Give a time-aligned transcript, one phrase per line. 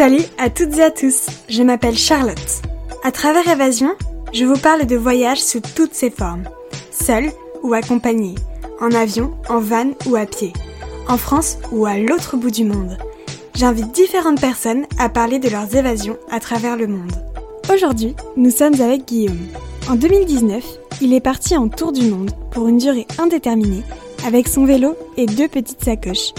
[0.00, 2.62] Salut à toutes et à tous, je m'appelle Charlotte.
[3.04, 3.90] À travers Évasion,
[4.32, 6.44] je vous parle de voyages sous toutes ses formes,
[6.90, 7.30] seul
[7.62, 8.34] ou accompagné,
[8.80, 10.54] en avion, en van ou à pied,
[11.06, 12.96] en France ou à l'autre bout du monde.
[13.54, 17.12] J'invite différentes personnes à parler de leurs évasions à travers le monde.
[17.70, 19.48] Aujourd'hui, nous sommes avec Guillaume.
[19.90, 20.64] En 2019,
[21.02, 23.82] il est parti en tour du monde pour une durée indéterminée
[24.26, 26.32] avec son vélo et deux petites sacoches.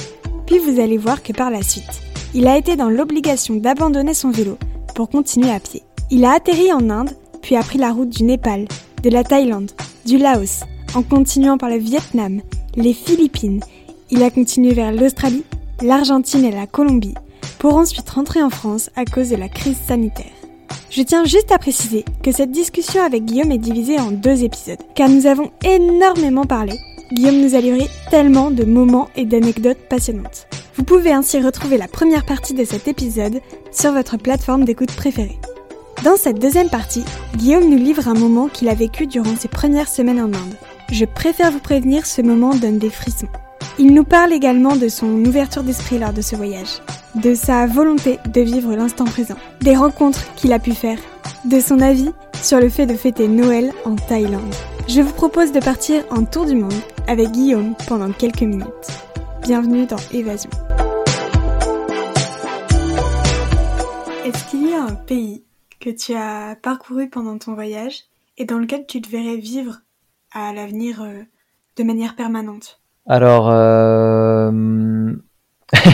[0.47, 2.01] Puis vous allez voir que par la suite,
[2.33, 4.57] il a été dans l'obligation d'abandonner son vélo
[4.95, 5.83] pour continuer à pied.
[6.09, 8.67] Il a atterri en Inde, puis a pris la route du Népal,
[9.03, 9.71] de la Thaïlande,
[10.05, 10.61] du Laos,
[10.95, 12.41] en continuant par le Vietnam,
[12.75, 13.61] les Philippines.
[14.09, 15.43] Il a continué vers l'Australie,
[15.81, 17.15] l'Argentine et la Colombie,
[17.59, 20.25] pour ensuite rentrer en France à cause de la crise sanitaire.
[20.89, 24.81] Je tiens juste à préciser que cette discussion avec Guillaume est divisée en deux épisodes,
[24.95, 26.73] car nous avons énormément parlé.
[27.13, 30.47] Guillaume nous a livré tellement de moments et d'anecdotes passionnantes.
[30.77, 33.41] Vous pouvez ainsi retrouver la première partie de cet épisode
[33.71, 35.37] sur votre plateforme d'écoute préférée.
[36.03, 37.03] Dans cette deuxième partie,
[37.35, 40.55] Guillaume nous livre un moment qu'il a vécu durant ses premières semaines en Inde.
[40.91, 43.27] Je préfère vous prévenir, ce moment donne des frissons.
[43.77, 46.81] Il nous parle également de son ouverture d'esprit lors de ce voyage,
[47.15, 50.99] de sa volonté de vivre l'instant présent, des rencontres qu'il a pu faire,
[51.45, 54.55] de son avis sur le fait de fêter Noël en Thaïlande.
[54.87, 56.73] Je vous propose de partir en tour du monde
[57.07, 59.10] avec Guillaume pendant quelques minutes.
[59.43, 60.51] Bienvenue dans Évasion.
[64.23, 65.43] Est-ce qu'il y a un pays
[65.79, 68.03] que tu as parcouru pendant ton voyage
[68.37, 69.79] et dans lequel tu te verrais vivre
[70.31, 71.23] à l'avenir euh,
[71.75, 72.79] de manière permanente?
[73.07, 75.11] Alors, euh...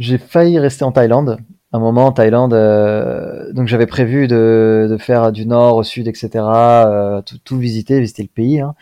[0.00, 1.38] j'ai failli rester en Thaïlande.
[1.74, 3.50] Un moment en Thaïlande, euh...
[3.54, 6.28] donc j'avais prévu de, de, faire du nord au sud, etc.
[6.34, 8.60] Euh, tout, tout, visiter, visiter le pays.
[8.60, 8.74] Hein.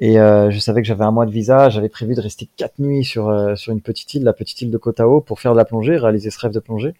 [0.00, 1.68] Et euh, je savais que j'avais un mois de visa.
[1.70, 4.72] J'avais prévu de rester quatre nuits sur euh, sur une petite île, la petite île
[4.72, 6.94] de Koh Tao, pour faire de la plongée, réaliser ce rêve de plongée.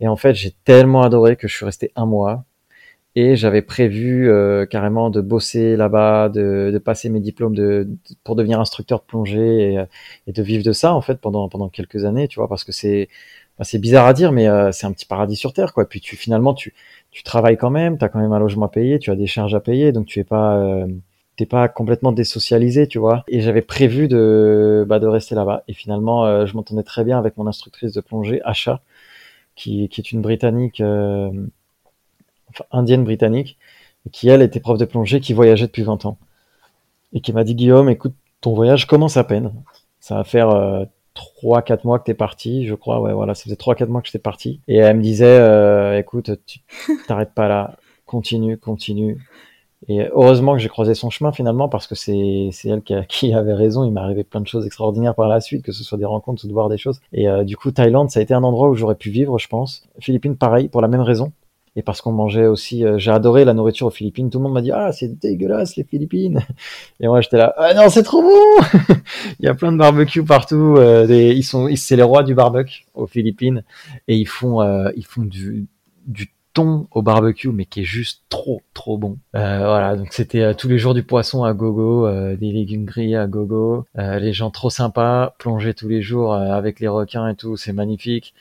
[0.00, 2.44] Et en fait, j'ai tellement adoré que je suis resté un mois.
[3.16, 7.88] Et j'avais prévu euh, carrément de bosser là-bas, de, de, passer mes diplômes de,
[8.24, 9.84] pour devenir instructeur de plongée et,
[10.26, 12.72] et, de vivre de ça en fait pendant pendant quelques années, tu vois, parce que
[12.72, 13.08] c'est
[13.64, 15.88] c'est bizarre à dire, mais euh, c'est un petit paradis sur terre, quoi.
[15.88, 16.74] Puis tu finalement tu
[17.10, 19.26] tu travailles quand même, tu as quand même un logement à payer, tu as des
[19.26, 20.86] charges à payer, donc tu es pas euh,
[21.36, 23.24] t'es pas complètement désocialisé, tu vois.
[23.28, 25.64] Et j'avais prévu de bah, de rester là-bas.
[25.68, 28.80] Et finalement, euh, je m'entendais très bien avec mon instructrice de plongée, Asha
[29.56, 33.56] qui, qui est une Britannique, enfin, indienne britannique,
[34.06, 36.18] et qui elle était prof de plongée, qui voyageait depuis 20 ans,
[37.14, 39.52] et qui m'a dit Guillaume, écoute, ton voyage commence à peine,
[39.98, 43.56] ça va faire euh, 3-4 mois que t'es parti, je crois, ouais, voilà, ça faisait
[43.56, 46.60] 3-4 mois que j'étais parti, et elle me disait, euh, écoute, tu
[47.08, 49.18] t'arrêtes pas là, continue, continue,
[49.88, 53.04] et heureusement que j'ai croisé son chemin finalement parce que c'est c'est elle qui, a,
[53.08, 53.84] qui, avait raison.
[53.84, 56.44] Il m'est arrivé plein de choses extraordinaires par la suite, que ce soit des rencontres
[56.44, 57.00] ou de voir des choses.
[57.12, 59.48] Et euh, du coup, Thaïlande, ça a été un endroit où j'aurais pu vivre, je
[59.48, 59.86] pense.
[60.00, 61.32] Philippines, pareil, pour la même raison.
[61.76, 64.30] Et parce qu'on mangeait aussi, euh, j'ai adoré la nourriture aux Philippines.
[64.30, 66.40] Tout le monde m'a dit ah c'est dégueulasse les Philippines.
[67.00, 68.66] Et moi j'étais là ah non c'est trop bon.
[69.40, 70.76] Il y a plein de barbecue partout.
[70.78, 73.62] Euh, des, ils sont, c'est les rois du barbecue aux Philippines
[74.08, 75.66] et ils font euh, ils font du
[76.06, 79.18] du thon au barbecue, mais qui est juste trop trop bon.
[79.34, 82.86] Euh, voilà, donc c'était euh, tous les jours du poisson à gogo, euh, des légumes
[82.86, 87.36] grillés à gogo, les gens trop sympas, plonger tous les jours avec les requins et
[87.36, 88.32] tout, c'est magnifique.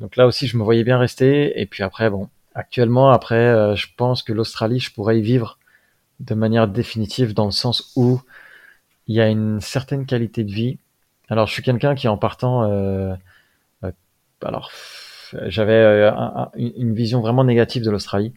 [0.00, 1.60] Donc là aussi, je me voyais bien rester.
[1.60, 5.58] Et puis après, bon, actuellement, après, euh, je pense que l'Australie, je pourrais y vivre
[6.20, 8.20] de manière définitive dans le sens où
[9.06, 10.78] il y a une certaine qualité de vie.
[11.28, 12.62] Alors, je suis quelqu'un qui, en partant,
[14.42, 14.70] alors
[15.46, 18.32] j'avais euh, un, une vision vraiment négative de l'Australie.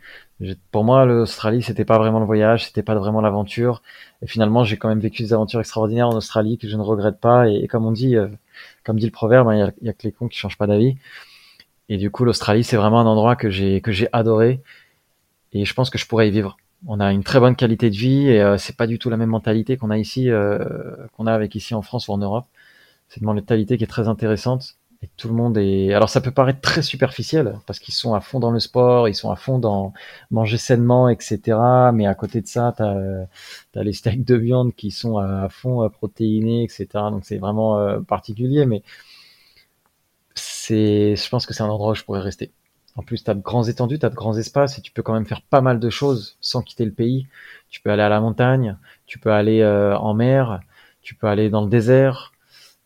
[0.71, 3.81] Pour moi, l'Australie, c'était pas vraiment le voyage, c'était pas vraiment l'aventure.
[4.21, 7.19] Et finalement, j'ai quand même vécu des aventures extraordinaires en Australie que je ne regrette
[7.19, 7.47] pas.
[7.49, 8.27] Et, comme on dit, euh,
[8.83, 10.57] comme dit le proverbe, il hein, y, a, y, a, que les cons qui changent
[10.57, 10.97] pas d'avis.
[11.89, 14.61] Et du coup, l'Australie, c'est vraiment un endroit que j'ai que j'ai adoré.
[15.53, 16.57] Et je pense que je pourrais y vivre.
[16.87, 19.17] On a une très bonne qualité de vie et euh, c'est pas du tout la
[19.17, 20.59] même mentalité qu'on a ici, euh,
[21.15, 22.45] qu'on a avec ici en France ou en Europe.
[23.09, 25.93] C'est une mentalité qui est très intéressante et tout le monde est.
[25.93, 29.15] Alors ça peut paraître très superficiel parce qu'ils sont à fond dans le sport, ils
[29.15, 29.93] sont à fond dans
[30.31, 31.57] manger sainement, etc.
[31.93, 32.95] Mais à côté de ça, t'as
[33.75, 36.87] as les steaks de viande qui sont à fond euh, protéinés, etc.
[37.11, 38.83] Donc c'est vraiment euh, particulier, mais
[40.75, 42.51] Je pense que c'est un endroit où je pourrais rester.
[42.95, 45.03] En plus, tu as de grands étendues, tu as de grands espaces et tu peux
[45.03, 47.27] quand même faire pas mal de choses sans quitter le pays.
[47.69, 48.75] Tu peux aller à la montagne,
[49.05, 50.61] tu peux aller euh, en mer,
[51.01, 52.33] tu peux aller dans le désert,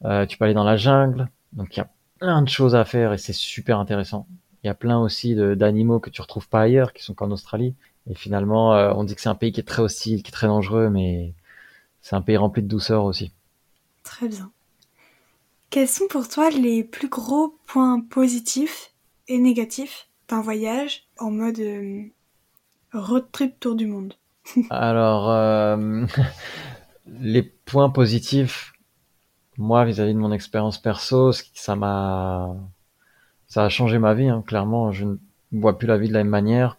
[0.03, 1.29] euh, tu peux aller dans la jungle.
[1.53, 1.89] Donc il y a
[2.19, 4.27] plein de choses à faire et c'est super intéressant.
[4.63, 7.73] Il y a plein aussi d'animaux que tu retrouves pas ailleurs, qui sont qu'en Australie.
[8.09, 10.33] Et finalement, euh, on dit que c'est un pays qui est très hostile, qui est
[10.33, 11.33] très dangereux, mais
[12.01, 13.31] c'est un pays rempli de douceur aussi.
[14.03, 14.51] Très bien.
[15.71, 18.91] Quels sont pour toi les plus gros points positifs
[19.29, 22.03] et négatifs d'un voyage en mode euh,
[22.91, 24.15] road trip tour du monde?
[24.69, 26.05] Alors, euh,
[27.21, 28.73] les points positifs,
[29.57, 32.53] moi, vis-à-vis de mon expérience perso, ça m'a,
[33.47, 34.27] ça a changé ma vie.
[34.27, 34.43] Hein.
[34.45, 35.15] Clairement, je ne
[35.53, 36.77] vois plus la vie de la même manière.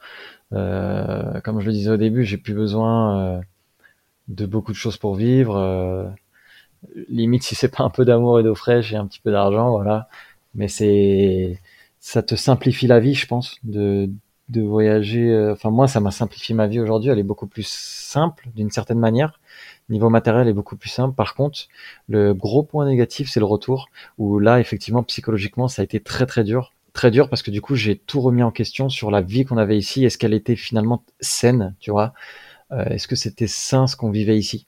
[0.53, 3.41] Euh, comme je le disais au début, j'ai plus besoin
[4.29, 6.15] de beaucoup de choses pour vivre.
[7.09, 9.71] Limite, si c'est pas un peu d'amour et d'eau fraîche et un petit peu d'argent,
[9.71, 10.09] voilà.
[10.55, 11.59] Mais c'est,
[12.01, 14.11] ça te simplifie la vie, je pense, de,
[14.49, 15.31] de voyager.
[15.31, 17.11] Euh, enfin, moi, ça m'a simplifié ma vie aujourd'hui.
[17.11, 19.41] Elle est beaucoup plus simple d'une certaine manière.
[19.89, 21.15] Niveau matériel est beaucoup plus simple.
[21.15, 21.61] Par contre,
[22.09, 23.89] le gros point négatif, c'est le retour.
[24.19, 26.73] Où là, effectivement, psychologiquement, ça a été très très dur.
[26.93, 29.57] Très dur parce que du coup, j'ai tout remis en question sur la vie qu'on
[29.57, 30.05] avait ici.
[30.05, 32.13] Est-ce qu'elle était finalement saine, tu vois?
[32.73, 34.67] Euh, Est-ce que c'était sain ce qu'on vivait ici?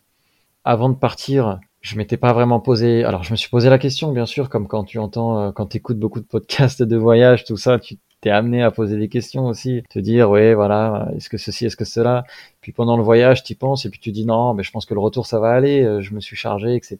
[0.64, 3.05] Avant de partir, je m'étais pas vraiment posé.
[3.05, 5.67] Alors, je me suis posé la question, bien sûr, comme quand tu entends, euh, quand
[5.67, 9.11] tu écoutes beaucoup de podcasts de voyage, tout ça, tu t'es amené à poser des
[9.11, 12.25] questions aussi, te dire, ouais, voilà, est-ce que ceci, est-ce que cela?
[12.63, 14.95] Puis pendant le voyage, tu penses et puis tu dis non, mais je pense que
[14.95, 15.83] le retour ça va aller.
[15.85, 16.97] Euh, je me suis chargé, etc.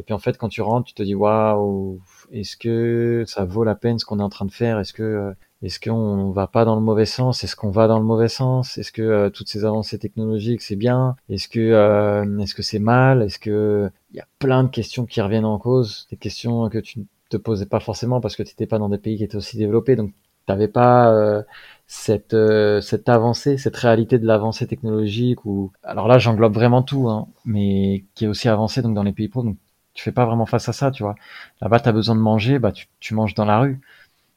[0.00, 2.00] Et puis en fait, quand tu rentres, tu te dis waouh,
[2.32, 4.80] est-ce que ça vaut la peine ce qu'on est en train de faire?
[4.80, 5.32] Est-ce que euh,
[5.66, 7.42] est-ce qu'on va pas dans le mauvais sens?
[7.42, 8.78] Est-ce qu'on va dans le mauvais sens?
[8.78, 11.16] Est-ce que euh, toutes ces avancées technologiques c'est bien?
[11.28, 13.22] Est-ce que euh, est-ce que c'est mal?
[13.22, 16.78] Est-ce que il y a plein de questions qui reviennent en cause, des questions que
[16.78, 19.24] tu ne te posais pas forcément parce que tu n'étais pas dans des pays qui
[19.24, 20.10] étaient aussi développés, donc
[20.46, 21.42] tu n'avais pas euh,
[21.88, 22.36] cette
[22.80, 28.04] cette avancée, cette réalité de l'avancée technologique ou alors là j'englobe vraiment tout, hein, mais
[28.14, 29.58] qui est aussi avancé donc dans les pays pauvres, donc
[29.94, 31.16] tu fais pas vraiment face à ça, tu vois.
[31.60, 33.80] Là-bas, as besoin de manger, bah tu, tu manges dans la rue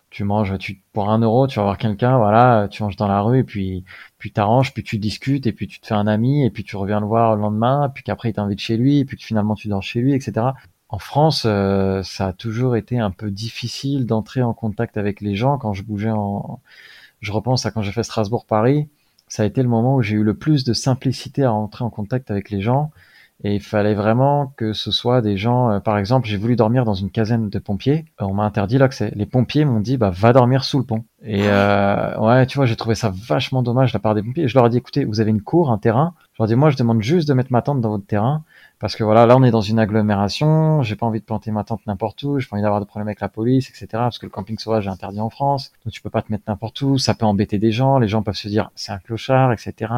[0.09, 3.21] tu manges, tu pour un euro, tu vas voir quelqu'un, voilà, tu manges dans la
[3.21, 3.83] rue et puis
[4.17, 6.75] puis t'arranges, puis tu discutes et puis tu te fais un ami et puis tu
[6.77, 9.55] reviens le voir le lendemain, puis qu'après il t'invite chez lui et puis que finalement
[9.55, 10.47] tu dors chez lui, etc.
[10.89, 15.35] En France, euh, ça a toujours été un peu difficile d'entrer en contact avec les
[15.35, 15.57] gens.
[15.59, 16.59] Quand je bougeais en,
[17.21, 18.89] je repense à quand j'ai fait Strasbourg-Paris,
[19.27, 21.91] ça a été le moment où j'ai eu le plus de simplicité à entrer en
[21.91, 22.91] contact avec les gens
[23.43, 26.83] et il fallait vraiment que ce soit des gens, euh, par exemple, j'ai voulu dormir
[26.83, 29.13] dans une caserne de pompiers, euh, on m'a interdit l'accès.
[29.15, 31.05] Les pompiers m'ont dit, bah va dormir sous le pont.
[31.23, 34.49] Et euh, ouais, tu vois, j'ai trouvé ça vachement dommage de la part des pompiers.
[34.49, 36.13] Je leur ai dit, écoutez, vous avez une cour, un terrain.
[36.33, 38.43] Je leur ai dit, moi, je demande juste de mettre ma tente dans votre terrain,
[38.79, 40.81] parce que voilà, là, on est dans une agglomération.
[40.83, 42.39] J'ai pas envie de planter ma tente n'importe où.
[42.39, 43.87] J'ai pas envie d'avoir de problèmes avec la police, etc.
[43.91, 46.43] Parce que le camping sauvage est interdit en France, donc tu peux pas te mettre
[46.47, 46.97] n'importe où.
[46.97, 47.99] Ça peut embêter des gens.
[47.99, 49.93] Les gens peuvent se dire, c'est un clochard, etc.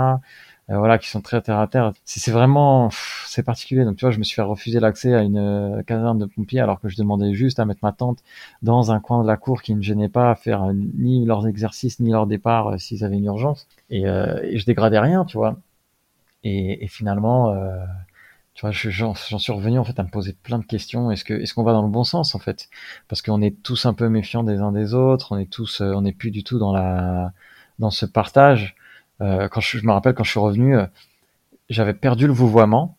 [0.70, 1.92] Euh, voilà, qui sont très terre à terre.
[2.06, 2.90] C'est vraiment,
[3.26, 3.84] c'est particulier.
[3.84, 6.60] Donc tu vois, je me suis fait refuser l'accès à une euh, caserne de pompiers
[6.62, 8.20] alors que je demandais juste à mettre ma tente
[8.62, 11.48] dans un coin de la cour qui ne gênait pas à faire euh, ni leurs
[11.48, 13.68] exercices ni leur départ s'ils avaient une urgence.
[13.90, 15.58] Et, et, je dégradais rien, tu vois.
[16.44, 17.54] Et, et finalement,
[18.54, 21.12] tu vois, j'en suis revenu en fait à me poser plein de questions.
[21.12, 22.70] Est-ce que est-ce qu'on va dans le bon sens en fait?
[23.08, 25.34] Parce qu'on est tous un peu méfiants des uns des autres.
[25.34, 27.34] On est tous, on n'est plus du tout dans la
[27.80, 28.76] dans ce partage.
[29.22, 30.86] Euh, quand je, me rappelle quand je suis revenu, euh,
[31.70, 32.98] j'avais perdu le vouvoiement.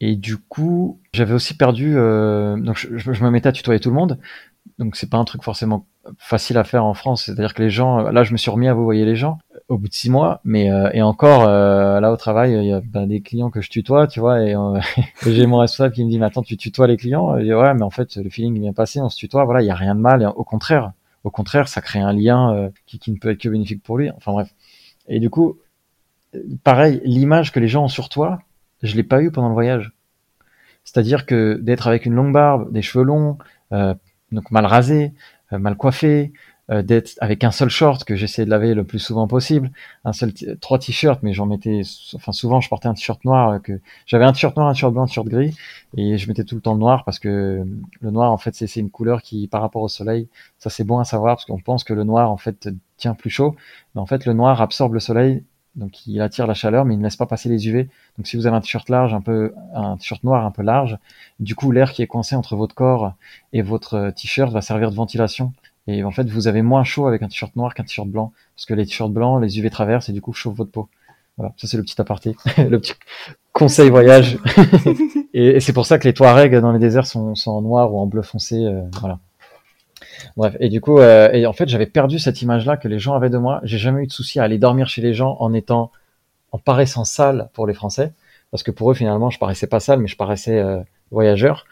[0.00, 1.94] Et du coup, j'avais aussi perdu.
[1.96, 4.18] Euh, donc, je, me mettais à tutoyer tout le monde.
[4.78, 5.86] Donc, c'est pas un truc forcément
[6.18, 7.24] facile à faire en France.
[7.24, 9.38] C'est-à-dire que les gens, là, je me suis remis à vous voyez les gens
[9.68, 10.40] au bout de six mois.
[10.44, 14.06] Mais et encore, là au travail, il y a ben, des clients que je tutoie,
[14.06, 14.42] tu vois.
[14.42, 14.56] Et,
[15.26, 17.38] j'ai mon responsable qui me dit, mais attends, tu tutoies les clients?
[17.38, 19.44] Je dis, Ouais, mais en fait, le feeling bien passé, on se tutoie.
[19.44, 20.22] Voilà, il y a rien de mal.
[20.22, 20.92] Et au contraire,
[21.22, 24.10] au contraire, ça crée un lien qui ne peut être que bénéfique pour lui.
[24.10, 24.48] Enfin bref.
[25.08, 25.58] Et du coup,
[26.62, 28.40] pareil, l'image que les gens ont sur toi,
[28.82, 29.92] je l'ai pas eu pendant le voyage.
[30.84, 33.38] C'est-à-dire que d'être avec une longue barbe, des cheveux longs,
[33.72, 33.94] euh,
[34.32, 35.12] donc mal rasé,
[35.52, 36.32] euh, mal coiffé,
[36.70, 39.70] euh, d'être avec un seul short que j'essayais de laver le plus souvent possible,
[40.04, 41.82] un seul trois t-shirts, mais j'en mettais,
[42.14, 45.02] enfin souvent je portais un t-shirt noir que j'avais un t-shirt noir, un t-shirt blanc,
[45.02, 45.54] un t-shirt gris,
[45.96, 47.66] et je mettais tout le temps le noir parce que
[48.00, 50.98] le noir en fait c'est une couleur qui par rapport au soleil, ça c'est bon
[50.98, 52.70] à savoir parce qu'on pense que le noir en fait
[53.04, 53.56] tient plus chaud,
[53.94, 55.42] mais en fait le noir absorbe le soleil
[55.76, 57.88] donc il attire la chaleur, mais il ne laisse pas passer les UV.
[58.16, 60.98] Donc si vous avez un t-shirt large, un peu un t-shirt noir un peu large,
[61.40, 63.14] du coup l'air qui est coincé entre votre corps
[63.52, 65.52] et votre t-shirt va servir de ventilation.
[65.86, 68.66] Et en fait, vous avez moins chaud avec un t-shirt noir qu'un t-shirt blanc, parce
[68.66, 70.88] que les t-shirts blancs, les UV traversent et du coup chauffent votre peau.
[71.36, 72.94] Voilà, ça c'est le petit aparté, le petit
[73.52, 74.38] conseil voyage.
[75.34, 77.98] et, c'est pour ça que les Touaregs dans les déserts sont, sont en noir ou
[77.98, 78.64] en bleu foncé.
[78.64, 79.18] Euh, voilà.
[80.36, 83.14] Bref, et du coup, euh, et en fait, j'avais perdu cette image-là que les gens
[83.14, 83.60] avaient de moi.
[83.64, 85.90] J'ai jamais eu de souci à aller dormir chez les gens en étant,
[86.52, 88.12] en paraissant sale pour les Français,
[88.50, 91.66] parce que pour eux, finalement, je paraissais pas sale, mais je paraissais euh, voyageur.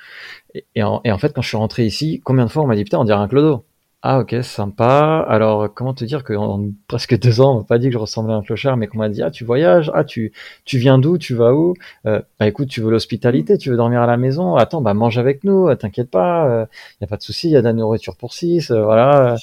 [0.74, 2.76] Et, en, et, en, fait, quand je suis rentré ici, combien de fois on m'a
[2.76, 3.64] dit putain, on dirait un clodo?
[4.04, 5.24] Ah ok, sympa.
[5.28, 8.32] Alors comment te dire qu'en presque deux ans, on m'a pas dit que je ressemblais
[8.34, 10.32] à un clochard, mais qu'on m'a dit ah tu voyages, ah tu
[10.64, 11.74] tu viens d'où, tu vas où?
[12.06, 15.18] Euh, Bah écoute, tu veux l'hospitalité, tu veux dormir à la maison, attends bah mange
[15.18, 16.66] avec nous, euh, t'inquiète pas, il euh,
[17.00, 19.36] y a pas de souci, il y a de la nourriture pour six, voilà.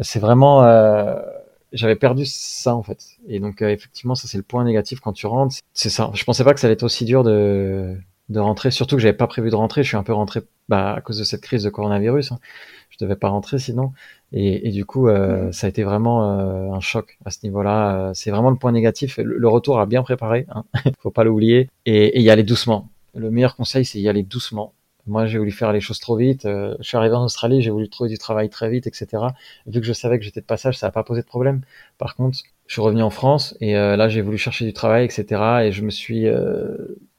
[0.00, 0.62] C'est vraiment,
[1.72, 2.98] j'avais perdu ça en fait.
[3.28, 6.10] Et donc effectivement ça c'est le point négatif quand tu rentres, c'est ça.
[6.14, 7.96] Je pensais pas que ça allait être aussi dur de
[8.32, 9.82] de rentrer, surtout que j'avais pas prévu de rentrer.
[9.82, 12.32] Je suis un peu rentré bah, à cause de cette crise de coronavirus.
[12.32, 12.38] Hein
[12.92, 13.92] je devais pas rentrer sinon.
[14.34, 17.96] Et, du coup, euh, ça a été vraiment euh, un choc à ce niveau-là.
[17.96, 19.18] Euh, c'est vraiment le point négatif.
[19.18, 20.64] Le, retour a bien préparé, hein.
[21.00, 21.68] faut pas l'oublier.
[21.84, 22.88] Et, y aller doucement.
[23.14, 24.72] Le meilleur conseil, c'est y aller doucement.
[25.06, 26.42] Moi, j'ai voulu faire les choses trop vite.
[26.44, 29.24] je suis arrivé en Australie, j'ai voulu trouver du travail très vite, etc.
[29.66, 31.62] Vu que je savais que j'étais de passage, ça n'a pas posé de problème.
[31.98, 35.42] Par contre, je suis revenu en France et là, j'ai voulu chercher du travail, etc.
[35.64, 36.26] Et je me suis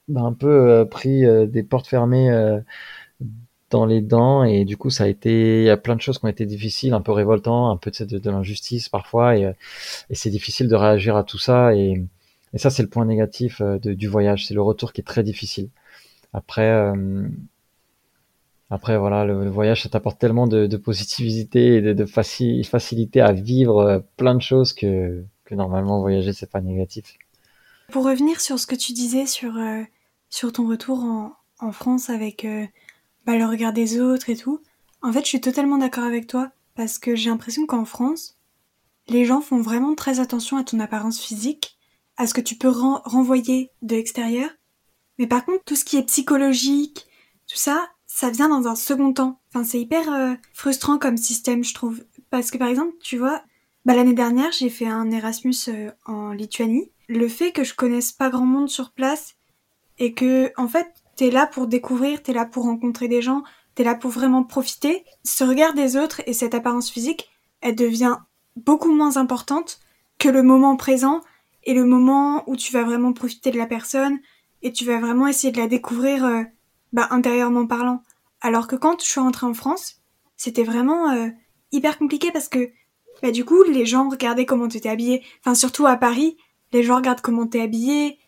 [0.08, 2.30] bah, un peu pris des portes fermées
[3.74, 4.44] dans les dents.
[4.44, 6.46] Et du coup ça a été il y a plein de choses qui ont été
[6.46, 9.38] difficiles un peu révoltant un peu de, de l'injustice parfois.
[9.38, 9.44] Et,
[10.10, 11.76] et c'est difficile de réagir à tout ça.
[11.76, 12.04] Et,
[12.54, 14.48] et ça c'est le point négatif euh, de, du voyage.
[14.48, 15.70] C'est le retour qui est très difficile.
[16.34, 17.28] Après euh,
[18.70, 23.32] après voilà le, voyage ça t'apporte tellement de, de, positivité et de, de facilité à
[23.32, 27.18] vivre euh, plein de choses que, que normalement voyager c'est pas négatif
[27.94, 29.54] pour revenir sur ce que tu disais sur
[30.28, 31.04] sur ton retour
[31.60, 32.46] en, France avec
[33.26, 34.60] bah, le regard des autres et tout.
[35.04, 38.38] En fait, je suis totalement d'accord avec toi parce que j'ai l'impression qu'en France,
[39.08, 41.78] les gens font vraiment très attention à ton apparence physique,
[42.18, 44.50] à ce que tu peux renvoyer de l'extérieur.
[45.20, 47.06] Mais par contre, tout ce qui est psychologique,
[47.48, 49.40] tout ça, ça vient dans un second temps.
[49.50, 52.04] Enfin, c'est hyper euh, frustrant comme système, je trouve.
[52.32, 53.44] Parce que par exemple, tu vois,
[53.86, 56.93] bah, l'année dernière, j'ai fait un Erasmus euh, en Lituanie.
[57.08, 59.36] Le fait que je connaisse pas grand monde sur place
[60.00, 63.44] et que, en fait, t'es là pour découvrir, t'es là pour rencontrer des gens,
[63.76, 65.04] t'es là pour vraiment profiter.
[65.24, 67.30] Ce regard des autres et cette apparence physique,
[67.62, 68.18] elle devient
[68.56, 69.80] beaucoup moins importante
[70.20, 71.22] que le moment présent
[71.64, 74.20] et le moment où tu vas vraiment profiter de la personne
[74.62, 76.44] et tu vas vraiment essayer de la découvrir euh,
[76.92, 78.04] bah, intérieurement parlant.
[78.42, 80.02] Alors que quand je suis rentrée en France,
[80.38, 81.30] c'était vraiment euh,
[81.72, 82.70] hyper compliqué parce que
[83.22, 85.24] bah, du coup les gens regardaient comment tu étais habillé.
[85.40, 86.38] Enfin surtout à Paris,
[86.74, 88.20] les gens regardent comment t'es habillé,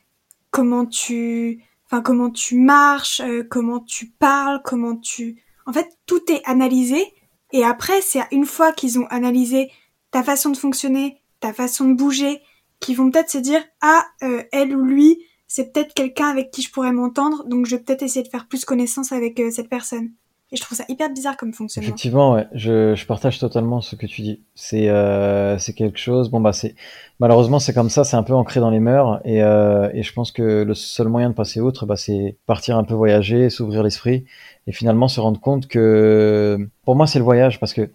[0.52, 5.44] comment tu enfin comment tu marches, euh, comment tu parles, comment tu...
[5.66, 7.14] En fait, tout est analysé
[7.52, 9.72] et après, c'est une fois qu'ils ont analysé
[10.12, 12.42] ta façon de fonctionner, ta façon de bouger,
[12.80, 16.62] qu'ils vont peut-être se dire ah euh, elle ou lui, c'est peut-être quelqu'un avec qui
[16.62, 19.70] je pourrais m'entendre, donc je vais peut-être essayer de faire plus connaissance avec euh, cette
[19.70, 20.12] personne.
[20.56, 21.86] Et je trouve ça hyper bizarre comme fonctionnement.
[21.86, 24.42] Effectivement, je, partage totalement ce que tu dis.
[24.56, 26.30] C'est euh, c'est quelque chose.
[26.30, 26.76] Bon bah c'est
[27.20, 30.14] malheureusement c'est comme ça, c'est un peu ancré dans les mœurs et, euh, et je
[30.14, 33.84] pense que le seul moyen de passer outre, bah, c'est partir un peu voyager, s'ouvrir
[33.84, 34.24] l'esprit
[34.66, 37.92] et finalement se rendre compte que pour moi c'est le voyage parce que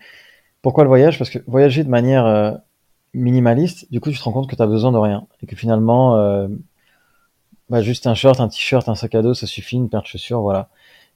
[0.60, 1.16] pourquoi le voyage?
[1.16, 2.52] Parce que voyager de manière euh,
[3.14, 5.56] minimaliste, du coup tu te rends compte que tu as besoin de rien et que
[5.56, 6.46] finalement
[7.70, 10.06] bah, juste un short, un t-shirt, un sac à dos, ça suffit, une paire de
[10.06, 10.68] chaussures, voilà.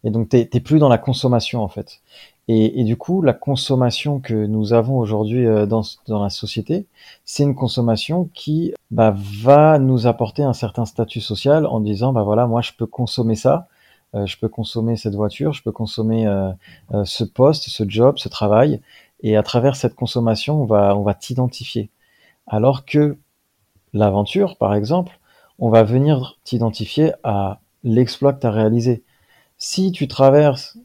[0.05, 2.01] Et donc, t'es plus dans la consommation, en fait.
[2.47, 6.87] Et, et, du coup, la consommation que nous avons aujourd'hui euh, dans, dans la société,
[7.25, 12.23] c'est une consommation qui bah, va nous apporter un certain statut social en disant, bah
[12.23, 13.67] voilà, moi je peux consommer ça,
[14.15, 16.53] euh, je peux consommer cette voiture, je peux consommer euh,
[17.05, 18.83] ce poste, ce job, ce travail,
[19.23, 21.89] et à travers cette consommation, on va, on va t'identifier.
[22.47, 23.17] Alors que
[23.95, 25.19] l'aventure, par exemple,
[25.59, 29.03] on va venir t'identifier à l'exploit que tu as réalisé.
[29.67, 30.77] Si tu traverses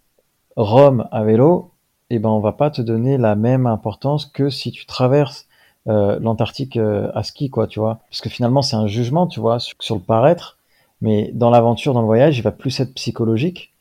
[0.55, 1.71] Rome à vélo,
[2.09, 5.49] eh ben on va pas te donner la même importance que si tu traverses
[5.89, 7.99] euh, l'Antarctique euh, à ski, quoi, tu vois.
[8.09, 10.57] Parce que finalement, c'est un jugement, tu vois, sur, le paraître.
[11.01, 13.73] Mais dans l'aventure, dans le voyage, il va plus être psychologique.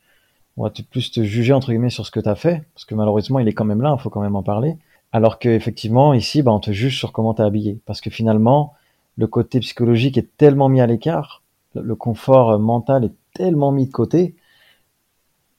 [0.57, 2.65] On va plus te juger, entre guillemets, sur ce que tu as fait.
[2.73, 4.75] Parce que malheureusement, il est quand même là, il faut quand même en parler.
[5.13, 7.79] Alors que effectivement, ici, bah, on te juge sur comment tu habillé.
[7.85, 8.73] Parce que finalement,
[9.15, 11.41] le côté psychologique est tellement mis à l'écart,
[11.73, 14.35] le confort mental est tellement mis de côté,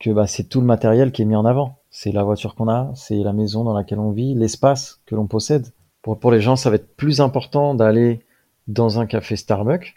[0.01, 1.77] que bah, c'est tout le matériel qui est mis en avant.
[1.91, 5.27] C'est la voiture qu'on a, c'est la maison dans laquelle on vit, l'espace que l'on
[5.27, 5.69] possède.
[6.03, 8.21] Pour, pour les gens, ça va être plus important d'aller
[8.67, 9.95] dans un café Starbucks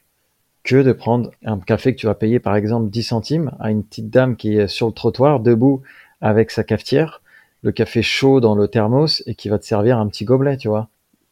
[0.64, 3.84] que de prendre un café que tu vas payer par exemple 10 centimes à une
[3.84, 5.82] petite dame qui est sur le trottoir, debout
[6.22, 7.22] avec sa cafetière,
[7.62, 10.70] le café chaud dans le thermos et qui va te servir un petit gobelet, tu
[10.70, 10.88] vois.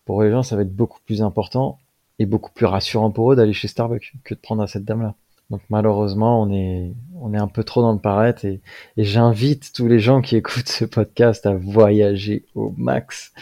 [0.05, 1.79] Pour les gens, ça va être beaucoup plus important
[2.19, 5.15] et beaucoup plus rassurant pour eux d'aller chez Starbucks que de prendre à cette dame-là.
[5.51, 8.61] Donc malheureusement, on est, on est un peu trop dans le paraître et,
[8.97, 13.33] j'invite tous les gens qui écoutent ce podcast à voyager au max,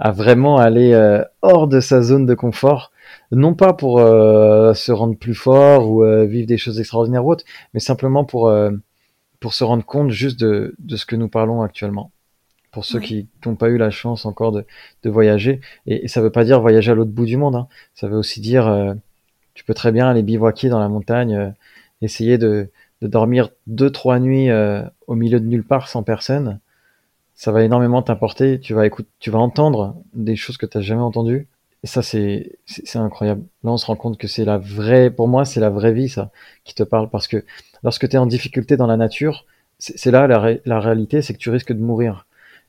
[0.00, 2.90] à vraiment aller euh, hors de sa zone de confort,
[3.30, 7.30] non pas pour euh, se rendre plus fort ou euh, vivre des choses extraordinaires ou
[7.30, 8.52] autres, mais simplement pour,
[9.38, 12.10] pour se rendre compte juste de, de ce que nous parlons actuellement.
[12.72, 14.64] pour ceux qui n'ont pas eu la chance encore de,
[15.04, 15.60] de voyager.
[15.86, 17.54] Et, ça veut pas dire voyager à l'autre bout du monde.
[17.54, 17.68] Hein.
[17.94, 18.94] Ça veut aussi dire, euh,
[19.54, 21.50] tu peux très bien aller bivouaquer dans la montagne, euh,
[22.00, 26.60] essayer de, de, dormir deux trois nuits euh, au milieu de nulle part sans personne.
[27.34, 28.60] Ça va énormément t'apporter.
[28.60, 31.48] Tu vas écouter, tu vas entendre des choses que tu n'as jamais entendues.
[31.82, 33.42] Et ça, c'est, c'est incroyable.
[33.64, 36.08] Là, on se rend compte que c'est la vraie, pour moi, c'est la vraie vie,
[36.08, 36.30] ça,
[36.64, 37.10] qui te parle.
[37.10, 37.44] Parce que
[37.82, 39.46] lorsque tu es en difficulté dans la nature,
[39.78, 42.26] c'est là la, la réalité, c'est que tu risques de mourir.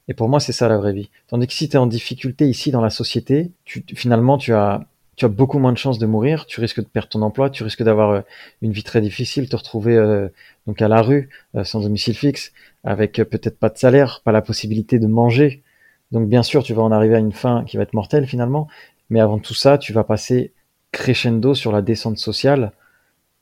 [0.08, 1.10] Et pour moi, c'est ça la vraie vie.
[1.28, 4.86] Tandis que si tu es en difficulté ici dans la société, tu, finalement, tu as,
[5.16, 7.64] tu as beaucoup moins de chances de mourir, tu risques de perdre ton emploi, tu
[7.64, 8.22] risques d'avoir euh,
[8.62, 10.28] une vie très difficile, te retrouver euh,
[10.68, 12.52] donc à la rue, euh, sans domicile fixe,
[12.84, 15.64] avec peut-être pas de salaire, pas la possibilité de manger.
[16.12, 18.68] Donc bien sûr, tu vas en arriver à une fin qui va être mortelle finalement,
[19.10, 20.54] mais avant tout ça, tu vas passer
[20.92, 22.72] crescendo sur la descente sociale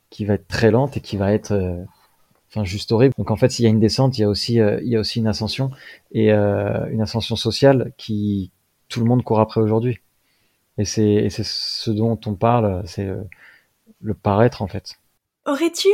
[0.09, 1.53] qui va être très lente et qui va être
[2.49, 3.13] enfin juste horrible.
[3.17, 4.99] Donc en fait, s'il y a une descente, il y a aussi il y a
[4.99, 5.71] aussi une ascension
[6.11, 8.51] et une ascension sociale qui
[8.89, 9.99] tout le monde court après aujourd'hui.
[10.81, 13.07] Et c'est ce dont on parle, c'est
[13.99, 14.95] le, paraître en fait.
[15.45, 15.89] Aurais-tu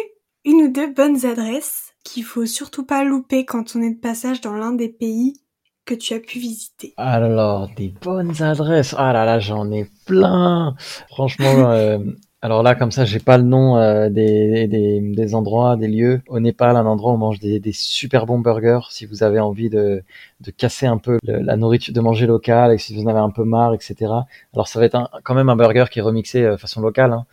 [0.46, 4.41] une ou deux bonnes adresses qu'il faut surtout pas louper quand on est de passage
[4.41, 5.41] dans l'un des pays
[5.86, 6.94] que tu as pu visiter?
[6.98, 8.96] Alors, des bonnes adresses.
[8.98, 10.75] Ah là là, j'en ai plein.
[11.10, 12.00] Franchement, euh,
[12.48, 16.22] alors là, comme ça, j'ai pas le nom euh, des, des, des, endroits, des lieux.
[16.30, 18.80] Au Népal, un endroit où on mange des, des super bons burgers.
[18.89, 20.01] Si vous avez envie de,
[20.39, 23.32] de casser un peu la nourriture, de manger local, et si vous en avez un
[23.32, 23.96] peu marre, etc.
[24.54, 27.12] Alors, ça va être quand même un burger qui est remixé euh, façon locale.
[27.12, 27.25] Hein.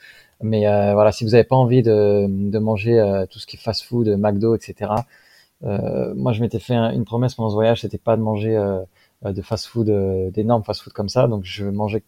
[0.43, 4.09] Mais voilà, si vous n'avez pas envie de, de manger tout ce qui est fast-food,
[4.19, 4.91] McDo, etc.
[5.65, 8.83] Euh, moi, je m'étais fait une promesse pendant ce voyage, c'était pas de manger euh,
[9.25, 11.27] de fast-food, euh, d'énormes fast-food comme ça.
[11.29, 12.03] Donc, je mangeais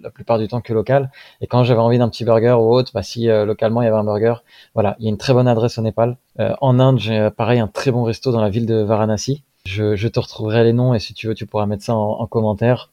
[0.00, 1.10] la plupart du temps que local.
[1.40, 3.96] Et quand j'avais envie d'un petit burger ou autre, bah, si localement il y avait
[3.96, 4.34] un burger,
[4.74, 6.16] voilà, il y a une très bonne adresse au Népal.
[6.38, 9.42] en Inde, j'ai pareil un très bon resto dans la ville de Varanasi.
[9.64, 12.20] Je, je, te retrouverai les noms et si tu veux, tu pourras mettre ça en,
[12.20, 12.90] en commentaire.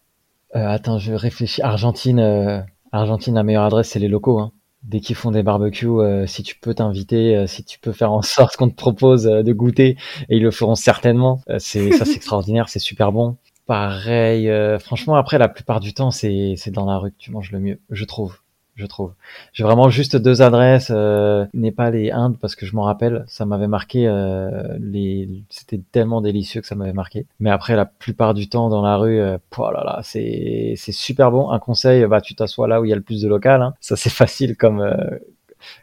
[0.53, 1.61] attends, je réfléchis.
[1.61, 4.39] Argentine, Argentine, la meilleure adresse, c'est les locaux.
[4.39, 4.51] Hein
[4.87, 8.11] dès qu'ils font des barbecues, euh, si tu peux t'inviter, euh, si tu peux faire
[8.11, 9.97] en sorte qu'on te propose euh, de goûter,
[10.29, 11.41] et ils le feront certainement.
[11.59, 13.37] c'est ça, c'est extraordinaire, c'est super bon.
[13.67, 17.51] Pareil, franchement, après la plupart du temps, c'est c'est dans la rue que tu manges
[17.51, 18.39] le mieux, je trouve
[18.75, 19.13] je trouve.
[19.53, 23.45] J'ai vraiment juste deux adresses, euh, Népal et Inde, parce que je m'en rappelle, ça
[23.45, 25.29] m'avait marqué, euh, les...
[25.49, 27.25] c'était tellement délicieux que ça m'avait marqué.
[27.39, 29.71] Mais après, la plupart du temps, dans la rue, euh, oh
[30.03, 31.49] c'est, c'est super bon.
[31.51, 33.73] Un conseil, bah, tu t'assois là où il y a le plus de local, hein.
[33.79, 35.19] ça c'est facile comme, euh,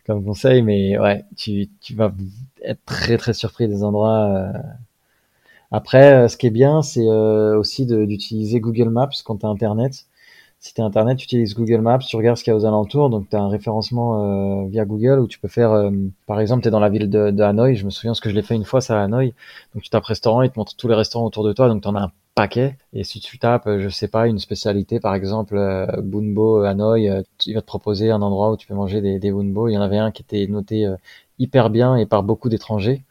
[0.07, 2.12] comme conseil, mais ouais, tu, tu vas
[2.62, 4.53] être très très surpris des endroits.
[5.72, 5.76] Euh.
[5.76, 10.06] Après, ce qui est bien, c'est aussi d'utiliser Google Maps quand tu as Internet.
[10.62, 12.64] Si tu as Internet, tu utilises Google Maps, tu regardes ce qu'il y a aux
[12.64, 15.90] alentours, donc tu as un référencement euh, via Google où tu peux faire, euh,
[16.28, 18.30] par exemple, tu es dans la ville de, de, Hanoï, je me souviens ce que
[18.30, 19.35] je l'ai fait une fois, c'est à Hanoï,
[19.74, 21.88] donc tu tapes restaurant, il te montre tous les restaurants autour de toi, donc tu
[21.88, 25.56] en as un paquet, et si tu tapes, je sais pas, une spécialité, par exemple,
[25.56, 29.18] euh, Bunbo Hanoï, euh, il va te proposer un endroit où tu peux manger des,
[29.18, 30.88] des Bunbo, il y en avait un qui était noté
[31.40, 33.02] hyper bien et par beaucoup d'étrangers,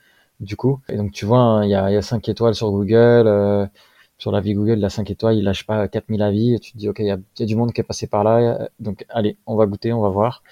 [0.42, 2.72] du coup, et donc tu vois, hein, il y, a, y a 5 étoiles sur
[2.72, 3.70] Google,
[4.18, 6.90] sur l'avis Google, la 5 étoiles, il lâche pas 4000 avis, et tu te dis,
[6.90, 9.66] OK, il y, a, du monde qui est passé par là, donc allez, on va
[9.66, 10.44] goûter, on va voir,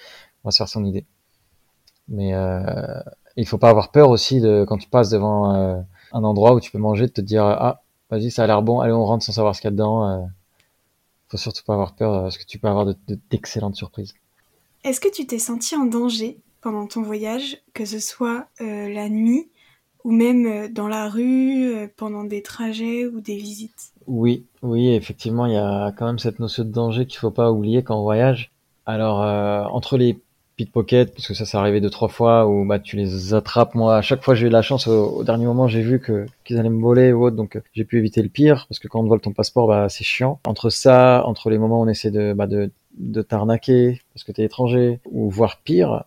[0.42, 1.04] on va se faire son idée.
[2.08, 3.00] Mais euh,
[3.36, 5.80] il faut pas avoir peur aussi de quand tu passes devant euh,
[6.12, 8.80] un endroit où tu peux manger, de te dire, ah, vas-y, ça a l'air bon,
[8.80, 10.08] allez, on rentre sans savoir ce qu'il y a dedans.
[10.08, 10.26] Euh,
[11.28, 12.86] faut surtout pas avoir peur, parce que tu peux avoir
[13.30, 14.14] d'excellentes surprises.
[14.82, 19.08] Est-ce que tu t'es senti en danger pendant ton voyage, que ce soit euh, la
[19.08, 19.48] nuit
[20.04, 23.92] ou même euh, dans la rue, euh, pendant des trajets ou des visites.
[24.06, 27.50] Oui, oui, effectivement, il y a quand même cette notion de danger qu'il faut pas
[27.50, 28.50] oublier quand on voyage.
[28.86, 30.18] Alors, euh, entre les
[30.56, 33.74] pickpockets, parce que ça s'est arrivé deux trois fois où bah tu les attrapes.
[33.74, 34.88] Moi, à chaque fois, j'ai eu la chance.
[34.88, 37.98] Au, dernier moment, j'ai vu que qu'ils allaient me voler ou autre, donc j'ai pu
[37.98, 40.38] éviter le pire parce que quand on te vole ton passeport, bah c'est chiant.
[40.46, 44.32] Entre ça, entre les moments où on essaie de bah, de, de t'arnaquer parce que
[44.32, 46.04] t'es étranger ou voire pire,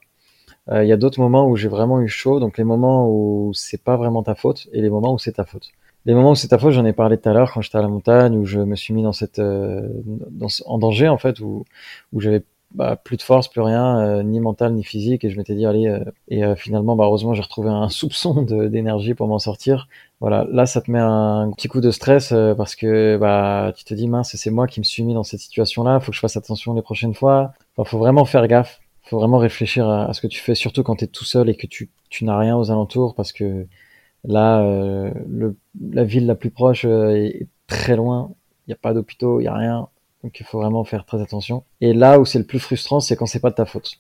[0.72, 3.82] il y a d'autres moments où j'ai vraiment eu chaud, donc les moments où c'est
[3.84, 5.70] pas vraiment ta faute et les moments où c'est ta faute.
[6.06, 7.82] Les moments où c'est ta faute, j'en ai parlé tout à l'heure quand j'étais à
[7.82, 9.88] la montagne, où je me suis mis dans cette, euh,
[10.30, 11.64] dans, en danger en fait, où,
[12.12, 15.38] où j'avais bah, plus de force, plus rien, euh, ni mental ni physique, et je
[15.38, 15.98] m'étais dit allez,
[16.28, 19.88] et finalement, bah, heureusement, j'ai retrouvé un soupçon d'énergie pour m'en sortir.
[20.20, 23.94] Voilà, là, ça te met un petit coup de stress parce que bah, tu te
[23.94, 26.38] dis mince, c'est moi qui me suis mis dans cette situation-là, faut que je fasse
[26.38, 27.54] attention les prochaines fois.
[27.78, 28.80] Enfin, faut vraiment faire gaffe
[29.14, 31.56] faut vraiment réfléchir à, ce que tu fais, surtout quand tu es tout seul et
[31.56, 33.68] que tu, tu n'as rien aux alentours, parce que
[34.24, 35.12] là, euh,
[35.92, 38.32] la ville la plus proche euh, est, très loin,
[38.66, 39.88] il n'y a pas d'hôpitaux, il n'y a rien,
[40.24, 41.64] donc il faut vraiment faire très attention.
[41.80, 44.00] Et là où c'est le plus frustrant, c'est quand c'est pas de ta faute.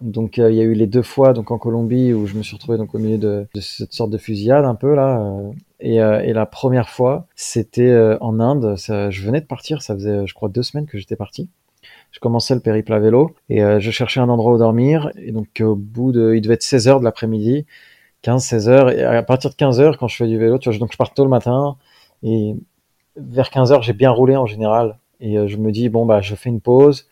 [0.00, 2.56] Donc il y a eu les deux fois donc en Colombie où je me suis
[2.56, 5.38] retrouvé donc au milieu de, cette sorte de fusillade un peu là.
[5.78, 8.74] Et, et, la première fois, c'était en Inde.
[8.76, 11.48] Je venais de partir, ça faisait je crois deux semaines que j'étais parti
[12.12, 15.10] je commençais le périple à vélo et euh, je cherchais un endroit où dormir.
[15.16, 17.66] Et donc, au bout de, il devait être 16 heures de l'après-midi,
[18.22, 18.90] 15, 16 heures.
[18.90, 20.98] Et à partir de 15 heures, quand je fais du vélo, tu vois, donc je
[20.98, 21.76] pars tôt le matin
[22.22, 22.54] et
[23.16, 24.98] vers 15 heures, j'ai bien roulé en général.
[25.20, 27.08] Et euh, je me dis, bon, bah, je fais une pause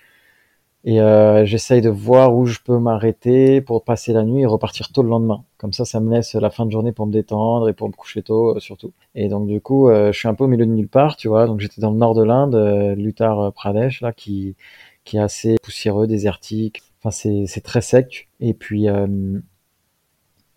[0.84, 4.90] et euh, j'essaye de voir où je peux m'arrêter pour passer la nuit et repartir
[4.92, 5.44] tôt le lendemain.
[5.58, 7.92] Comme ça, ça me laisse la fin de journée pour me détendre et pour me
[7.92, 8.92] coucher tôt euh, surtout.
[9.14, 11.46] Et donc du coup, je suis un peu au milieu de nulle part, tu vois.
[11.46, 12.56] Donc j'étais dans le nord de l'Inde,
[12.96, 14.56] l'Uttar Pradesh, là, qui
[15.04, 16.82] qui est assez poussiéreux, désertique.
[17.02, 18.28] Enfin, c'est très sec.
[18.40, 19.38] Et puis, euh,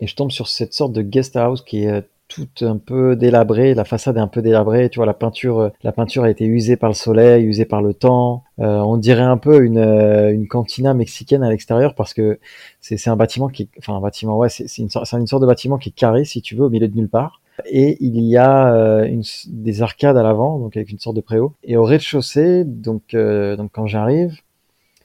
[0.00, 3.74] et je tombe sur cette sorte de guest house qui est tout un peu délabré,
[3.74, 6.76] la façade est un peu délabrée, tu vois, la peinture, la peinture a été usée
[6.76, 8.44] par le soleil, usée par le temps.
[8.60, 12.40] Euh, on dirait un peu une, euh, cantina mexicaine à l'extérieur parce que
[12.80, 15.92] c'est un bâtiment qui, enfin un bâtiment, ouais, c'est une sorte de bâtiment qui est
[15.92, 17.40] carré si tu veux au milieu de nulle part.
[17.66, 21.54] Et il y a une, des arcades à l'avant, donc avec une sorte de préau.
[21.62, 24.40] Et au rez-de-chaussée, donc, donc quand j'arrive,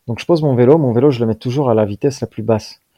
[0.08, 2.28] donc je pose mon vélo, mon vélo je le mets toujours à la vitesse la
[2.28, 2.89] plus basse euh,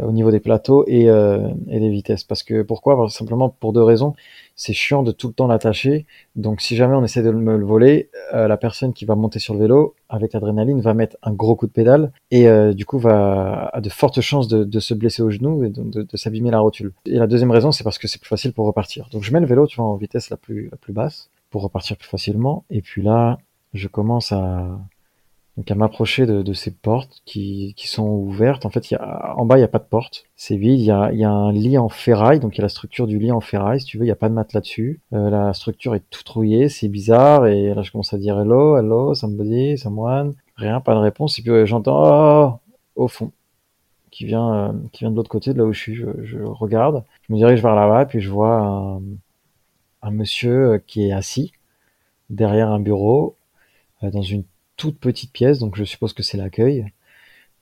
[0.00, 2.24] au niveau des plateaux et, euh, et, des vitesses.
[2.24, 3.08] Parce que pourquoi?
[3.08, 4.14] Simplement pour deux raisons.
[4.54, 6.06] C'est chiant de tout le temps l'attacher.
[6.36, 9.38] Donc si jamais on essaie de me le voler, euh, la personne qui va monter
[9.38, 12.98] sur le vélo avec l'adrénaline va mettre un gros coup de pédale et du coup
[12.98, 16.50] va a de fortes chances de, de se blesser au genou et de, de, s'abîmer
[16.50, 16.92] la rotule.
[17.06, 19.08] Et la deuxième raison, c'est parce que c'est plus facile pour repartir.
[19.12, 21.62] Donc je mets le vélo, tu vois, en vitesse la plus la plus basse pour
[21.62, 22.64] repartir plus facilement.
[22.70, 23.38] Et puis là,
[23.74, 24.78] je commence à
[25.60, 28.64] donc à m'approcher de, ces portes qui, sont ouvertes.
[28.64, 30.24] En fait, y a, en bas, il n'y a pas de porte.
[30.34, 30.80] C'est vide.
[30.80, 32.40] Il y, a, un lit en ferraille.
[32.40, 33.78] Donc il y a la structure du lit en ferraille.
[33.78, 35.02] Si tu veux, il n'y a pas de matelas dessus.
[35.12, 36.70] Euh, la structure est tout rouillée.
[36.70, 37.46] C'est bizarre.
[37.46, 40.32] Et là, je commence à dire hello, hello, somebody, someone.
[40.56, 41.38] Rien, pas de réponse.
[41.38, 42.58] Et puis j'entends
[42.96, 43.30] oh, au fond
[44.10, 45.94] qui vient, euh, qui vient de l'autre côté de là où je suis.
[45.94, 47.04] Je, regarde.
[47.28, 48.06] Je me dirige vers là-bas.
[48.06, 48.98] Puis je vois
[50.00, 51.52] un, monsieur qui est assis
[52.30, 53.36] derrière un bureau
[54.02, 54.44] euh, dans une
[54.80, 56.86] toute petite pièce, donc je suppose que c'est l'accueil.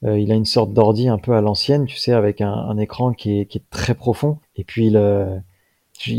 [0.04, 3.12] Euh, il a une sorte d'ordi un peu à l'ancienne, tu sais, avec un, écran
[3.12, 4.38] qui est, très profond.
[4.56, 5.36] Et puis il, euh,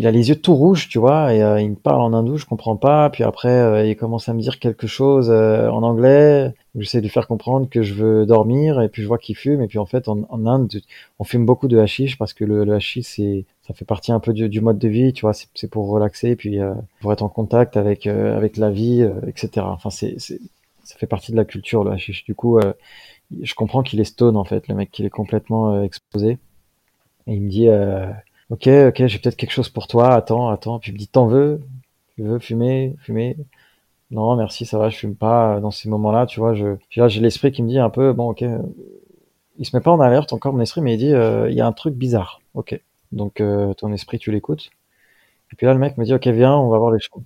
[0.03, 2.45] a les yeux tout rouges, tu vois, et euh, il me parle en hindou, je
[2.45, 3.09] comprends pas.
[3.09, 6.53] Puis après, il commence à me dire quelque chose en anglais.
[6.75, 9.62] J'essaie de lui faire comprendre que je veux dormir, et puis je vois qu'il fume.
[9.62, 10.69] Et puis en fait, en, Inde,
[11.19, 14.19] on fume beaucoup de hashish parce que le, le hashish, c'est ça fait partie un
[14.19, 15.33] peu du, du, mode de vie, tu vois.
[15.33, 16.59] C'est pour relaxer, puis
[16.99, 19.65] pour être en contact avec avec la vie, etc.
[19.69, 20.17] Enfin, c'est
[20.99, 22.25] fait partie de la culture le hashish.
[22.25, 22.73] Du coup, euh,
[23.41, 26.38] je comprends qu'il est stone en fait, le mec qu'il est complètement euh, exposé.
[27.27, 28.07] Et il me dit, euh,
[28.49, 30.13] ok, ok, j'ai peut-être quelque chose pour toi.
[30.13, 30.79] Attends, attends.
[30.79, 31.62] Puis il me dit, t'en veux?
[32.15, 33.38] Tu veux fumer, fumer?
[34.12, 35.59] Non, merci, ça va, je fume pas.
[35.62, 38.43] Dans ces moments-là, tu vois, je, j'ai l'esprit qui me dit un peu, bon, ok.
[39.57, 41.67] Il se met pas en alerte encore mon esprit, mais il dit, il y a
[41.67, 42.41] un truc bizarre.
[42.55, 42.79] Ok.
[43.12, 43.41] Donc
[43.77, 44.71] ton esprit, tu l'écoutes.
[45.51, 47.23] Et puis là, le mec me dit, ok, viens, on va voir les choses.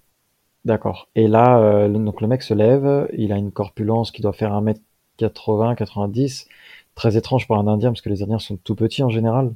[0.65, 1.09] D'accord.
[1.15, 4.53] Et là, euh, donc le mec se lève, il a une corpulence qui doit faire
[4.53, 6.47] 1m80, 90.
[6.95, 9.53] Très étrange pour un Indien, parce que les Indiens sont tout petits en général,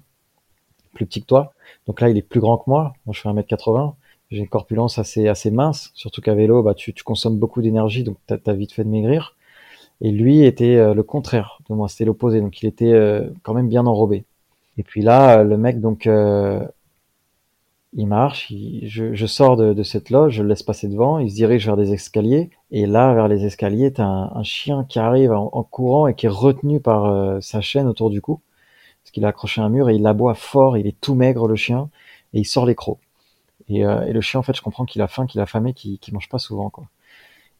[0.93, 1.53] plus petits que toi.
[1.87, 2.93] Donc là, il est plus grand que moi.
[3.05, 3.93] Moi, je fais 1m80.
[4.31, 8.03] J'ai une corpulence assez, assez mince, surtout qu'à vélo, bah, tu, tu consommes beaucoup d'énergie,
[8.03, 9.35] donc t'as as vite fait de maigrir.
[10.01, 13.53] Et lui était euh, le contraire de moi, c'était l'opposé, donc il était euh, quand
[13.53, 14.25] même bien enrobé.
[14.77, 16.07] Et puis là, le mec, donc,
[17.97, 21.65] il marche, je, sors de, cette loge, je le laisse passer devant, il se dirige
[21.65, 25.63] vers des escaliers, et là, vers les escaliers, t'as un, un chien qui arrive en,
[25.63, 28.39] courant et qui est retenu par euh, sa chaîne autour du cou,
[29.03, 31.55] parce qu'il a accroché un mur, et il aboie fort, il est tout maigre le
[31.55, 31.89] chien,
[32.33, 32.99] et il sort les crocs.
[33.67, 35.99] Et, euh, le chien, en fait, je comprends qu'il a faim, qu'il a famé, qu'il
[36.13, 36.85] mange pas souvent, quoi.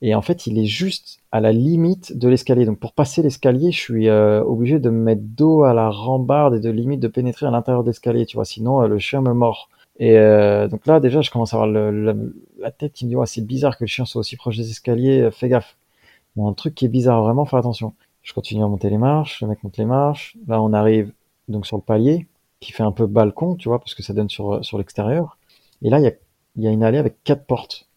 [0.03, 2.65] Et en fait, il est juste à la limite de l'escalier.
[2.65, 6.53] Donc pour passer l'escalier, je suis euh, obligé de me mettre dos à la rambarde
[6.53, 8.45] et de limite de pénétrer à l'intérieur de l'escalier, tu vois.
[8.45, 9.69] Sinon, le chien me mord.
[9.99, 13.15] Et euh, donc là, déjà, je commence à avoir le, la tête qui me dit
[13.15, 15.77] ouais, c'est bizarre que le chien soit aussi proche des escaliers, euh, fais gaffe.
[16.35, 17.93] Bon, un truc qui est bizarre, vraiment, fais attention.
[18.21, 20.37] Je continue à monter les marches, le mec monte les marches.
[20.47, 21.11] Là, on arrive
[21.47, 22.27] donc sur le palier
[22.59, 25.37] qui fait un peu balcon, tu vois, parce que ça donne sur, euh, sur l'extérieur.
[25.81, 26.11] Et là, il y a,
[26.57, 27.87] y a une allée avec quatre portes.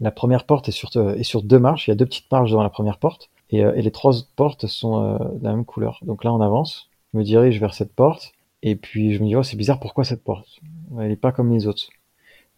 [0.00, 1.88] La première porte est sur, est sur deux marches.
[1.88, 3.28] Il y a deux petites marches devant la première porte.
[3.50, 6.00] Et, et les trois autres portes sont de la même couleur.
[6.02, 6.88] Donc là, on avance.
[7.12, 8.32] Je me dirige vers cette porte.
[8.62, 10.60] Et puis je me dis, oh, c'est bizarre, pourquoi cette porte?
[10.98, 11.88] Elle n'est pas comme les autres.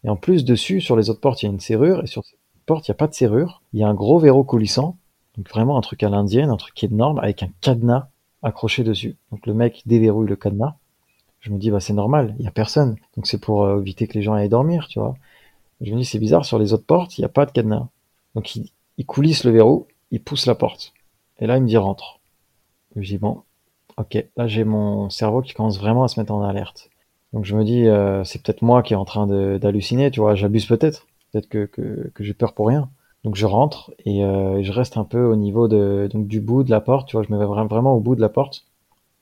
[0.03, 2.23] Et en plus, dessus, sur les autres portes, il y a une serrure, et sur
[2.23, 3.61] cette porte, il n'y a pas de serrure.
[3.73, 4.97] Il y a un gros verrou coulissant,
[5.35, 8.09] donc vraiment un truc à l'indienne, un truc énorme, avec un cadenas
[8.43, 9.15] accroché dessus.
[9.31, 10.75] Donc le mec déverrouille le cadenas.
[11.39, 12.97] Je me dis, bah c'est normal, il n'y a personne.
[13.15, 15.15] Donc c'est pour euh, éviter que les gens aillent dormir, tu vois.
[15.81, 17.87] Je me dis, c'est bizarre, sur les autres portes, il n'y a pas de cadenas.
[18.35, 20.93] Donc il, il coulisse le verrou, il pousse la porte.
[21.39, 22.19] Et là, il me dit, rentre.
[22.95, 23.41] Je dis, bon,
[23.97, 26.89] ok, là j'ai mon cerveau qui commence vraiment à se mettre en alerte.
[27.33, 29.27] Donc je me dis, euh, c'est peut-être moi qui est en train
[29.57, 32.89] d'halluciner, tu vois, j'abuse peut-être, peut-être que, que, que j'ai peur pour rien.
[33.25, 36.63] Donc je rentre et euh, je reste un peu au niveau de, donc, du bout
[36.63, 38.65] de la porte, tu vois, je me mets vraiment au bout de la porte.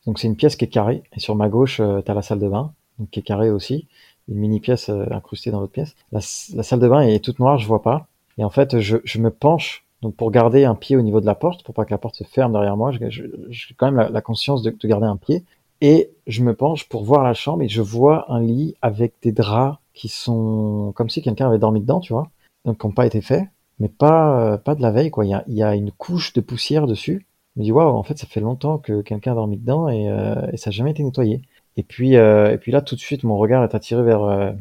[0.05, 2.21] Donc c'est une pièce qui est carrée et sur ma gauche, euh, tu as la
[2.21, 3.87] salle de bain, donc qui est carrée aussi,
[4.27, 5.95] une mini pièce euh, incrustée dans l'autre pièce.
[6.11, 6.19] La,
[6.53, 8.07] la, salle de bain est toute noire, je vois pas.
[8.37, 11.25] Et en fait, je, je me penche donc pour garder un pied au niveau de
[11.25, 14.21] la porte, pour pas que la porte se ferme derrière moi, j'ai quand même la,
[14.21, 15.45] conscience de, de, garder un pied.
[15.79, 19.31] Et je me penche pour voir la chambre et je vois un lit avec des
[19.31, 22.29] draps qui sont comme si quelqu'un avait dormi dedans, tu vois,
[22.65, 23.45] donc qui n'ont pas été faits,
[23.79, 25.25] mais pas euh, pas de la veille quoi.
[25.25, 27.25] Il y a, une couche de poussière dessus.
[27.55, 30.09] Je me dis waouh, en fait ça fait longtemps que quelqu'un a dormi dedans et,
[30.09, 31.41] euh, ça n'a jamais été nettoyé.
[31.77, 34.53] Et puis euh, et puis là tout de suite mon regard est attiré vers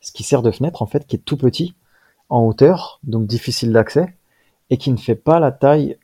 [0.00, 1.74] ce qui sert de fenêtre en fait, qui est tout petit
[2.30, 4.14] en hauteur, donc difficile d'accès
[4.70, 5.98] et qui ne fait pas la taille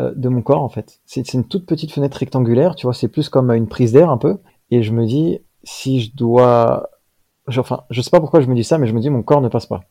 [0.00, 1.00] euh, de mon corps en fait.
[1.06, 4.18] C'est une toute petite fenêtre rectangulaire, tu vois, c'est plus comme une prise d'air un
[4.18, 4.38] peu.
[4.70, 6.90] Et je me dis, si je dois...
[7.48, 9.40] Enfin, je sais pas pourquoi je me dis ça, mais je me dis, mon corps
[9.40, 9.82] ne passe pas.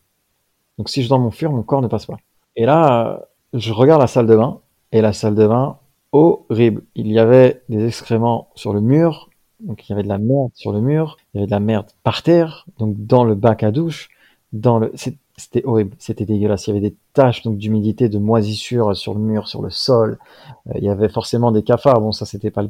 [0.77, 2.17] Donc si je dois m'enfuir, mon corps ne passe pas.
[2.55, 5.77] Et là, je regarde la salle de bain, et la salle de bain,
[6.11, 6.83] horrible.
[6.95, 10.51] Il y avait des excréments sur le mur, donc il y avait de la merde
[10.53, 13.63] sur le mur, il y avait de la merde par terre, donc dans le bac
[13.63, 14.09] à douche,
[14.53, 14.91] dans le...
[15.39, 16.67] C'était horrible, c'était dégueulasse.
[16.67, 20.19] Il y avait des taches donc d'humidité, de moisissure sur le mur, sur le sol.
[20.67, 22.01] Euh, il y avait forcément des cafards.
[22.01, 22.69] Bon, ça c'était pas le,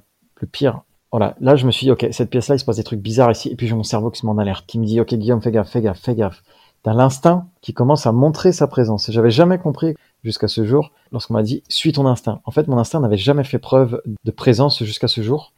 [0.51, 0.82] pire.
[1.12, 3.32] Voilà, là je me suis dit, ok, cette pièce-là, il se passe des trucs bizarres
[3.32, 3.49] ici.
[3.49, 5.41] Et puis j'ai mon cerveau qui se met en alerte, qui me dit, ok Guillaume,
[5.41, 6.43] fais gaffe, fais gaffe, fais gaffe.
[6.84, 9.12] T'as l'instinct qui commence à montrer sa présence.
[9.12, 12.39] J'avais jamais compris jusqu'à ce jour lorsqu'on m'a dit, suis ton instinct.
[12.45, 15.51] En fait, mon instinct n'avait jamais fait preuve de présence jusqu'à ce jour.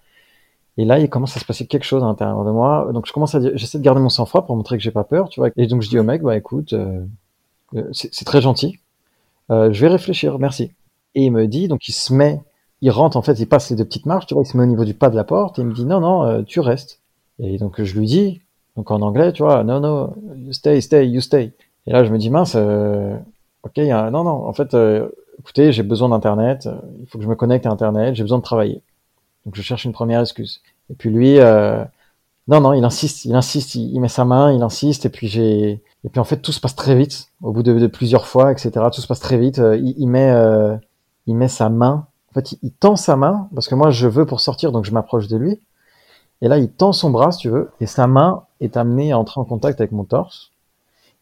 [0.82, 2.90] Et là, il commence à se passer quelque chose à l'intérieur de moi.
[2.92, 5.04] Donc, je commence à dire, j'essaie de garder mon sang-froid pour montrer que j'ai pas
[5.04, 5.50] peur, tu vois.
[5.56, 7.06] Et donc, je dis au mec, bah, écoute, euh,
[7.76, 8.80] euh c'est très gentil.
[9.52, 10.72] Euh, je vais réfléchir, merci.
[11.14, 12.42] Et il me dit, donc, il se met,
[12.82, 14.64] il rentre, en fait, il passe les deux petites marches, tu vois, il se met
[14.64, 17.00] au niveau du pas de la porte et il me dit, non, non, tu restes.
[17.38, 18.42] Et donc, je lui dis,
[18.76, 21.54] donc en anglais, tu vois, non, non, you stay, stay, you stay.
[21.86, 24.76] Et là, je me dis, mince, ok, non, non, en fait,
[25.38, 26.68] écoutez, j'ai besoin d'Internet,
[27.00, 28.82] il faut que je me connecte à Internet, j'ai besoin de travailler.
[29.46, 30.62] Donc je cherche une première excuse.
[30.90, 31.84] Et puis lui, euh,
[32.48, 35.84] non, non, il insiste, il insiste, il, met sa main, il insiste, et puis j'ai,
[36.04, 37.30] et puis en fait tout se passe très vite.
[37.42, 39.60] Au bout de, de plusieurs fois, etc., tout se passe très vite.
[39.60, 40.76] Euh, il, il met, euh,
[41.28, 42.08] il met sa main.
[42.30, 44.86] En fait, il, il, tend sa main parce que moi je veux pour sortir, donc
[44.86, 45.60] je m'approche de lui.
[46.42, 49.20] Et là, il tend son bras, si tu veux, et sa main est amenée à
[49.20, 50.51] entrer en contact avec mon torse.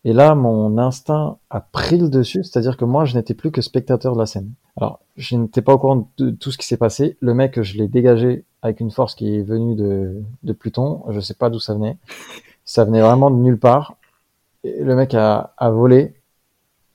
[0.05, 3.61] Et là, mon instinct a pris le dessus, c'est-à-dire que moi, je n'étais plus que
[3.61, 4.51] spectateur de la scène.
[4.77, 7.17] Alors, je n'étais pas au courant de tout ce qui s'est passé.
[7.19, 11.03] Le mec, je l'ai dégagé avec une force qui est venue de, Pluton.
[11.09, 11.97] Je sais pas d'où ça venait.
[12.63, 13.97] Ça venait vraiment de nulle part.
[14.63, 16.13] Et le mec a, volé.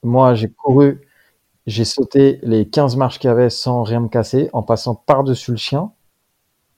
[0.02, 1.02] Moi, j'ai couru.
[1.66, 5.50] J'ai sauté les 15 marches qu'il y avait sans rien me casser, en passant par-dessus
[5.50, 5.92] le chien.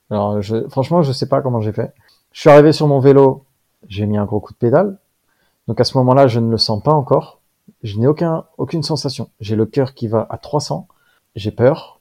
[0.09, 1.93] Alors, je, franchement, je sais pas comment j'ai fait.
[2.31, 3.45] Je suis arrivé sur mon vélo.
[3.87, 4.97] J'ai mis un gros coup de pédale
[5.67, 7.39] donc à ce moment-là, je ne le sens pas encore.
[7.83, 9.29] Je n'ai aucun, aucune sensation.
[9.39, 10.87] J'ai le cœur qui va à 300.
[11.35, 11.99] J'ai peur.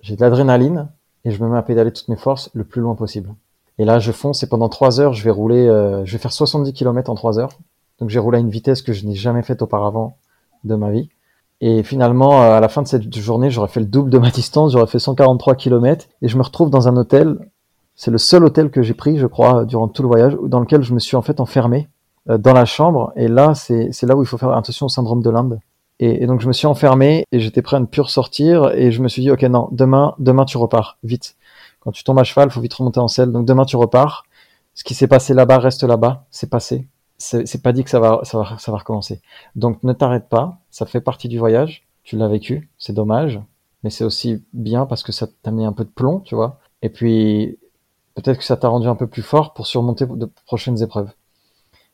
[0.00, 0.88] J'ai de l'adrénaline
[1.24, 3.34] et je me mets à pédaler toutes mes forces le plus loin possible.
[3.78, 6.32] Et là, je fonce et pendant 3 heures, je vais rouler, euh, je vais faire
[6.32, 7.52] 70 km en 3 heures.
[8.00, 10.16] Donc j'ai roulé à une vitesse que je n'ai jamais faite auparavant
[10.64, 11.08] de ma vie.
[11.60, 14.30] Et finalement, euh, à la fin de cette journée, j'aurais fait le double de ma
[14.32, 17.38] distance, j'aurais fait 143 km et je me retrouve dans un hôtel.
[17.96, 20.82] C'est le seul hôtel que j'ai pris, je crois, durant tout le voyage, dans lequel
[20.82, 21.88] je me suis en fait enfermé
[22.26, 23.12] dans la chambre.
[23.16, 25.60] Et là, c'est là où il faut faire attention au syndrome de l'Inde.
[26.00, 28.72] Et, et, donc je me suis enfermé et j'étais prêt à ne plus ressortir.
[28.74, 31.36] Et je me suis dit, ok, non, demain, demain tu repars, vite.
[31.80, 33.30] Quand tu tombes à cheval, faut vite remonter en selle.
[33.30, 34.24] Donc demain tu repars.
[34.74, 36.24] Ce qui s'est passé là-bas reste là-bas.
[36.30, 36.88] C'est passé.
[37.18, 39.20] C'est pas dit que ça va, ça va, ça va recommencer.
[39.54, 40.58] Donc ne t'arrête pas.
[40.70, 41.86] Ça fait partie du voyage.
[42.02, 42.70] Tu l'as vécu.
[42.78, 43.40] C'est dommage.
[43.82, 46.58] Mais c'est aussi bien parce que ça t'a mis un peu de plomb, tu vois.
[46.82, 47.58] Et puis
[48.14, 51.10] peut-être que ça t'a rendu un peu plus fort pour surmonter de prochaines épreuves.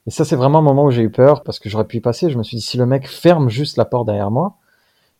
[0.06, 2.00] Et ça, c'est vraiment un moment où j'ai eu peur parce que j'aurais pu y
[2.00, 2.30] passer.
[2.30, 4.56] Je me suis dit, si le mec ferme juste la porte derrière moi,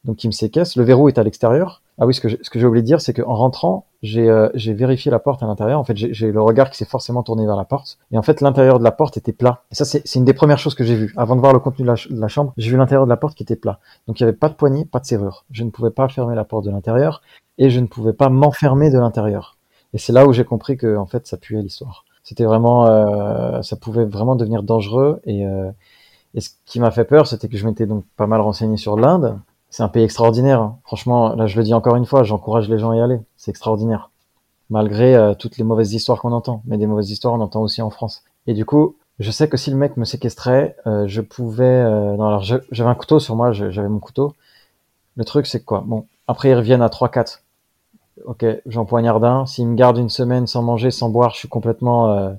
[0.05, 1.83] donc il me séquestre, le verrou est à l'extérieur.
[1.99, 5.19] Ah oui, ce que j'ai oublié de dire, c'est qu'en rentrant, euh, j'ai vérifié la
[5.19, 5.79] porte à l'intérieur.
[5.79, 7.99] En fait, j'ai le regard qui s'est forcément tourné vers la porte.
[8.11, 9.63] Et en fait, l'intérieur de la porte était plat.
[9.71, 11.13] Et ça, c'est une des premières choses que j'ai vues.
[11.19, 13.19] Avant de voir le contenu de la, de la chambre, j'ai vu l'intérieur de la
[13.19, 13.81] porte qui était plat.
[14.07, 15.45] Donc il n'y avait pas de poignée, pas de serrure.
[15.51, 17.21] Je ne pouvais pas fermer la porte de l'intérieur
[17.59, 19.59] et je ne pouvais pas m'enfermer de l'intérieur.
[19.93, 22.05] Et c'est là où j'ai compris que, en fait, ça puait l'histoire.
[22.31, 25.21] C'était vraiment, euh, ça pouvait vraiment devenir dangereux.
[25.25, 25.69] Et, euh,
[26.35, 28.97] et ce qui m'a fait peur, c'était que je m'étais donc pas mal renseigné sur
[28.97, 29.41] l'Inde.
[29.69, 30.61] C'est un pays extraordinaire.
[30.61, 30.79] Hein.
[30.85, 33.19] Franchement, là, je le dis encore une fois, j'encourage les gens à y aller.
[33.37, 34.11] C'est extraordinaire.
[34.71, 36.63] Malgré euh, toutes les mauvaises histoires qu'on entend.
[36.67, 38.23] Mais des mauvaises histoires, on entend aussi en France.
[38.47, 41.83] Et du coup, je sais que si le mec me séquestrait, je pouvais.
[42.17, 44.35] Non, alors j'avais un couteau sur moi, j'avais mon couteau.
[45.17, 45.83] Le truc, c'est quoi?
[45.85, 47.41] Bon, après ils reviennent à 3-4.
[48.25, 49.47] Ok, j'en poignarde un.
[49.47, 52.33] S'il me garde une semaine sans manger, sans boire, je suis complètement euh,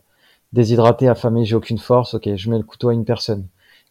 [0.53, 2.13] déshydraté, affamé, j'ai aucune force.
[2.13, 3.47] Ok, je mets le couteau à une personne.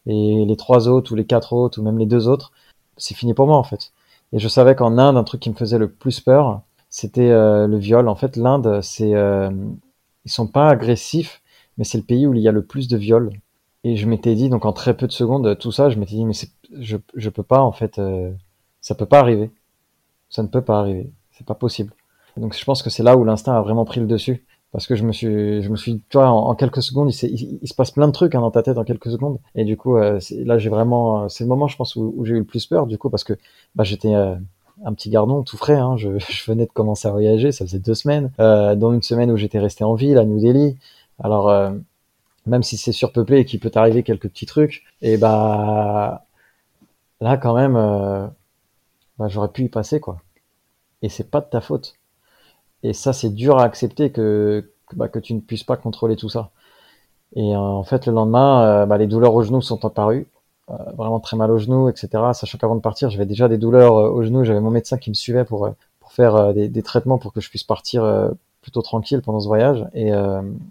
[0.07, 2.51] Et les trois autres, ou les quatre autres, ou même les deux autres,
[2.97, 3.91] c'est fini pour moi en fait.
[4.33, 7.67] Et je savais qu'en Inde, un truc qui me faisait le plus peur, c'était euh,
[7.67, 8.07] le viol.
[8.07, 9.51] En fait, l'Inde, c'est, euh,
[10.25, 11.41] ils sont pas agressifs,
[11.77, 13.31] mais c'est le pays où il y a le plus de viols.
[13.83, 16.25] Et je m'étais dit, donc en très peu de secondes, tout ça, je m'étais dit,
[16.25, 16.33] mais
[16.79, 18.31] je, je peux pas en fait, euh,
[18.81, 19.51] ça peut pas arriver.
[20.29, 21.11] Ça ne peut pas arriver.
[21.41, 21.93] C'est pas possible.
[22.37, 24.45] Donc je pense que c'est là où l'instinct a vraiment pris le dessus.
[24.71, 27.73] Parce que je me suis, je me suis, tu vois, en, quelques secondes, il, se
[27.73, 29.39] passe plein de trucs hein, dans ta tête en quelques secondes.
[29.53, 32.39] Et du coup, euh, là, j'ai vraiment, c'est le moment, je pense, où, j'ai eu
[32.39, 33.33] le plus peur, du coup, parce que
[33.75, 34.35] bah, j'étais euh,
[34.85, 35.75] un petit gardon tout frais.
[35.75, 39.01] Hein, je, je, venais de commencer à voyager, ça faisait deux semaines, euh, dont une
[39.01, 40.77] semaine où j'étais resté en ville à New Delhi.
[41.21, 41.71] Alors, euh,
[42.45, 46.23] même si c'est surpeuplé et qu'il peut t'arriver quelques petits trucs, et bah
[47.19, 47.73] là, quand même,
[49.17, 50.17] bah, j'aurais pu y passer, quoi.
[51.01, 51.95] Et c'est pas de ta faute.
[52.83, 56.29] Et ça, c'est dur à accepter que, que, bah, tu ne puisses pas contrôler tout
[56.29, 56.51] ça.
[57.35, 60.27] Et euh, en fait, le lendemain, euh, bah, les douleurs au genou sont apparues.
[60.69, 62.09] Euh, vraiment très mal au genou, etc.
[62.33, 64.43] Sachant qu'avant de partir, j'avais déjà des douleurs au genou.
[64.43, 67.63] J'avais mon médecin qui me suivait pour, pour faire des, traitements pour que je puisse
[67.63, 69.85] partir plutôt tranquille pendant ce voyage.
[69.93, 70.11] Et,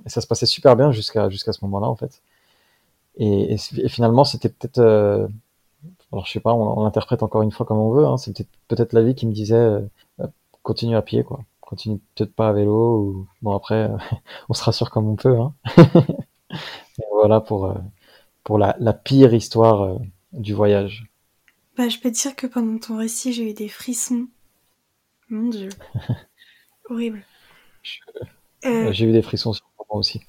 [0.06, 2.22] ça se passait super bien jusqu'à jusqu'à ce moment-là, en fait.
[3.18, 3.56] Et,
[3.88, 4.80] finalement, c'était peut-être...
[6.12, 8.06] alors, je sais pas, on, l'interprète encore une fois comme on veut.
[8.06, 9.82] Hein, c'était peut-être la vie qui me disait
[10.70, 11.44] continue à pied, quoi.
[11.60, 13.90] Continue peut-être pas à vélo ou bon après
[14.48, 15.52] on se rassure comme on peut hein.
[17.12, 17.74] voilà pour euh,
[18.44, 19.98] pour la, la pire histoire euh,
[20.32, 21.06] du voyage.
[21.76, 24.28] Bah je peux te dire que pendant ton récit j'ai eu des frissons.
[25.28, 25.70] Mon dieu.
[26.88, 27.24] Horrible.
[28.64, 30.20] Euh, j'ai eu des frissons sur moi aussi.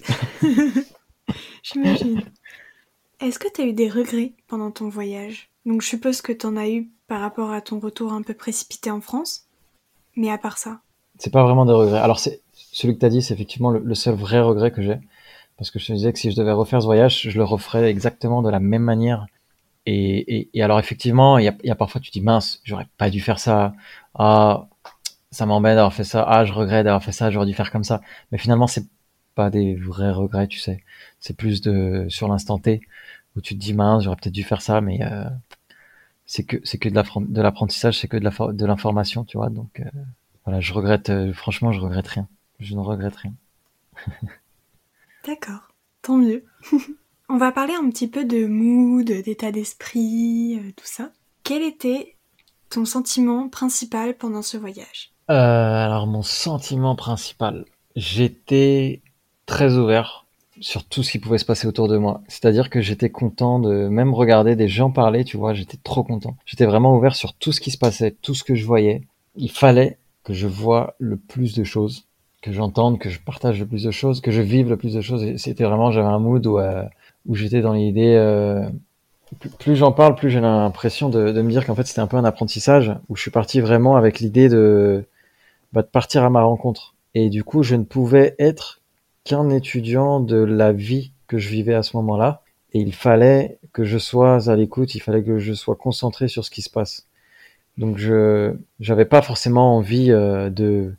[1.62, 2.24] J'imagine.
[3.20, 5.52] Est-ce que tu as eu des regrets pendant ton voyage?
[5.68, 8.34] Donc je suppose que tu en as eu par rapport à ton retour un peu
[8.34, 9.48] précipité en France?
[10.16, 10.82] Mais à part ça
[11.22, 12.00] c'est pas vraiment des regrets.
[12.00, 14.98] Alors c'est celui que tu as dit, c'est effectivement le, seul vrai regret que j'ai,
[15.58, 17.90] parce que je te disais que si je devais refaire ce voyage, je le referais
[17.90, 19.28] exactement de la même manière.
[19.86, 23.10] Et, et, alors effectivement, il y a, y a, parfois tu dis mince, j'aurais pas
[23.10, 23.74] dû faire ça.
[24.16, 24.68] Ah,
[25.32, 26.24] ça m'embête d'avoir fait ça.
[26.28, 27.32] Ah, je regrette d'avoir fait ça.
[27.32, 28.02] J'aurais dû faire comme ça.
[28.32, 28.86] Mais finalement, c'est
[29.36, 30.84] pas des vrais regrets, tu sais.
[31.20, 32.82] C'est plus de sur l'instant T
[33.36, 35.26] où tu te dis mince, j'aurais peut-être dû faire ça, mais euh,
[36.32, 39.50] c'est que c'est que de l'apprentissage, c'est que de l'information, tu vois.
[39.50, 39.90] Donc euh,
[40.46, 42.26] voilà, je regrette, euh, franchement, je regrette rien.
[42.60, 43.34] Je ne regrette rien.
[45.28, 46.46] D'accord, tant mieux.
[47.30, 51.12] On va parler un petit peu de mood, d'état d'esprit, euh, tout ça.
[51.44, 52.16] Quel était
[52.70, 55.12] ton sentiment principal pendant ce voyage?
[55.30, 57.66] Euh, Alors, mon sentiment principal,
[57.98, 59.02] j'étais
[59.48, 60.28] très ouvert
[60.62, 62.22] sur tout ce qui pouvait se passer autour de moi.
[62.28, 66.38] C'est-à-dire que j'étais content de même regarder des gens parler, tu vois, j'étais trop content.
[66.46, 69.02] J'étais vraiment ouvert sur tout ce qui se passait, tout ce que je voyais.
[69.36, 72.06] Il fallait que je vois le plus de choses,
[72.42, 75.02] que j'entende, que je partage le plus de choses, que je vive le plus de
[75.02, 75.36] choses.
[75.38, 76.84] C'était vraiment, j'avais un mood où, euh,
[77.26, 78.16] où j'étais dans l'idée.
[78.16, 78.70] Euh,
[79.58, 82.18] plus, j'en parle, plus j'ai l'impression de, de, me dire qu'en fait c'était un peu
[82.18, 85.06] un apprentissage où je suis parti vraiment avec l'idée de,
[85.74, 86.96] bah, de partir à ma rencontre.
[87.16, 88.81] Et du coup, je ne pouvais être
[89.24, 92.42] qu'un étudiant de la vie que je vivais à ce moment-là.
[92.74, 96.46] Et il fallait que je sois à l'écoute, il fallait que je sois concentré sur
[96.46, 97.08] ce qui se passe.
[97.78, 100.94] Donc je j'avais pas forcément envie euh, de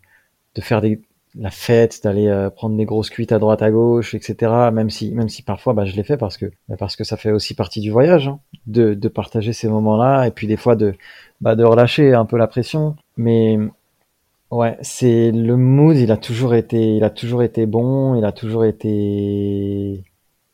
[0.55, 1.01] de faire des
[1.35, 4.53] la fête, d'aller euh, prendre des grosses cuites à droite à gauche, etc.
[4.73, 7.17] Même si même si parfois bah, je l'ai fait parce que bah, parce que ça
[7.17, 10.77] fait aussi partie du voyage, hein, de de partager ces moments-là et puis des fois
[10.77, 10.95] de
[11.41, 12.97] bah, de relâcher un peu la pression.
[13.17, 13.59] Mais
[14.53, 18.33] ouais, c'est le mood, il a toujours été il a toujours été bon, il a
[18.33, 20.05] toujours été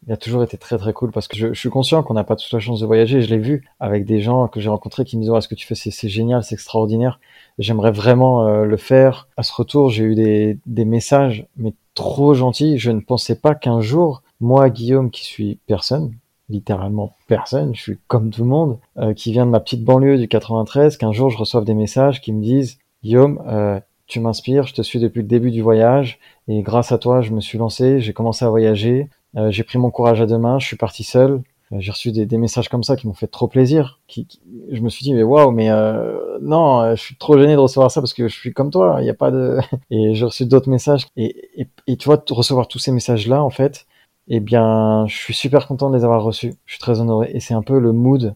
[0.07, 2.37] il a toujours été très très cool parce que je, suis conscient qu'on n'a pas
[2.37, 3.21] toute la chance de voyager.
[3.21, 5.55] Je l'ai vu avec des gens que j'ai rencontrés qui me disent oh, ce que
[5.55, 7.21] tu fais c'est génial, c'est extraordinaire.
[7.59, 9.29] J'aimerais vraiment euh, le faire.
[9.37, 12.79] À ce retour, j'ai eu des, des messages mais trop gentils.
[12.79, 16.15] Je ne pensais pas qu'un jour, moi Guillaume qui suis personne,
[16.49, 20.19] littéralement personne, je suis comme tout le monde, euh, qui vient de ma petite banlieue
[20.19, 24.67] du 93, qu'un jour je reçoive des messages qui me disent Guillaume, euh, tu m'inspires,
[24.67, 26.19] je te suis depuis le début du voyage
[26.49, 29.79] et grâce à toi, je me suis lancé, j'ai commencé à voyager, euh, j'ai pris
[29.79, 31.43] mon courage à deux mains, je suis parti seul.
[31.73, 34.01] Euh, j'ai reçu des, messages comme ça qui m'ont fait trop plaisir.
[34.09, 37.91] Je me suis dit mais waouh, mais euh, non, je suis trop gêné de recevoir
[37.91, 38.97] ça parce que je suis comme toi.
[39.01, 39.59] Il n'y a pas de.
[39.91, 43.43] Et j'ai reçu d'autres messages et, et, et, tu vois recevoir tous ces messages là
[43.43, 43.87] en fait,
[44.29, 46.55] eh bien, je suis super content de les avoir reçus.
[46.67, 48.35] Je suis très honoré et c'est un peu le mood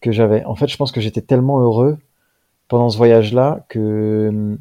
[0.00, 0.44] que j'avais.
[0.44, 1.98] En fait, je pense que j'étais tellement heureux
[2.68, 4.58] pendant ce voyage là que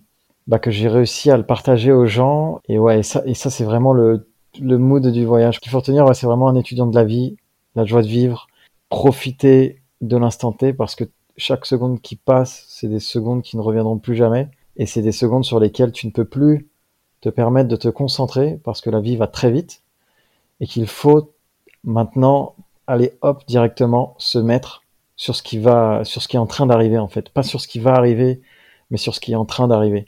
[0.49, 3.49] bah, que j'ai réussi à le partager aux gens et ouais et ça et ça
[3.49, 4.27] c'est vraiment le
[4.59, 5.55] le mood du voyage.
[5.55, 7.37] Ce qu'il faut retenir, c'est vraiment un étudiant de la vie,
[7.75, 8.47] la joie de vivre,
[8.89, 11.03] profiter de l'instant T parce que
[11.37, 14.49] chaque seconde qui passe, c'est des secondes qui ne reviendront plus jamais.
[14.75, 16.67] Et c'est des secondes sur lesquelles tu ne peux plus
[17.21, 19.83] te permettre de te concentrer parce que la vie va très vite
[20.61, 21.31] et qu'il faut
[21.83, 22.55] maintenant
[22.87, 24.83] aller hop directement se mettre
[25.15, 27.61] sur ce qui va, sur ce qui est en train d'arriver en fait, pas sur
[27.61, 28.41] ce qui va arriver,
[28.89, 30.07] mais sur ce qui est en train d'arriver.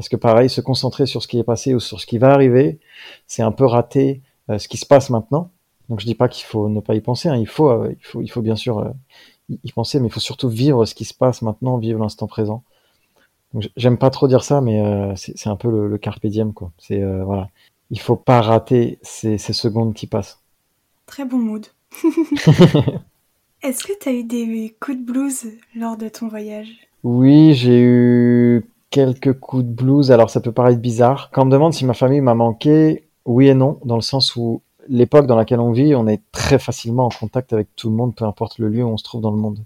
[0.00, 2.32] Parce que pareil, se concentrer sur ce qui est passé ou sur ce qui va
[2.32, 2.78] arriver,
[3.26, 5.50] c'est un peu rater euh, ce qui se passe maintenant.
[5.90, 7.36] Donc je dis pas qu'il faut ne pas y penser, hein.
[7.36, 8.88] il faut, euh, il faut, il faut bien sûr euh,
[9.62, 12.62] y penser, mais il faut surtout vivre ce qui se passe maintenant, vivre l'instant présent.
[13.76, 14.82] J'aime pas trop dire ça, mais
[15.16, 16.72] c'est un peu le, le, carpe diem, quoi.
[16.78, 17.50] C'est voilà,
[17.90, 20.40] il faut pas rater ces, ces, secondes qui passent.
[21.04, 21.66] Très bon mood.
[23.62, 25.46] Est-ce que tu as eu des coups de blues
[25.76, 26.70] lors de ton voyage?
[27.02, 30.12] Oui, j'ai eu quelques coups de blues.
[30.12, 31.30] Alors ça peut paraître bizarre.
[31.32, 34.36] Quand on me demande si ma famille m'a manqué, oui et non, dans le sens
[34.36, 37.96] où l'époque dans laquelle on vit, on est très facilement en contact avec tout le
[37.96, 39.60] monde, peu importe le lieu où on se trouve dans le monde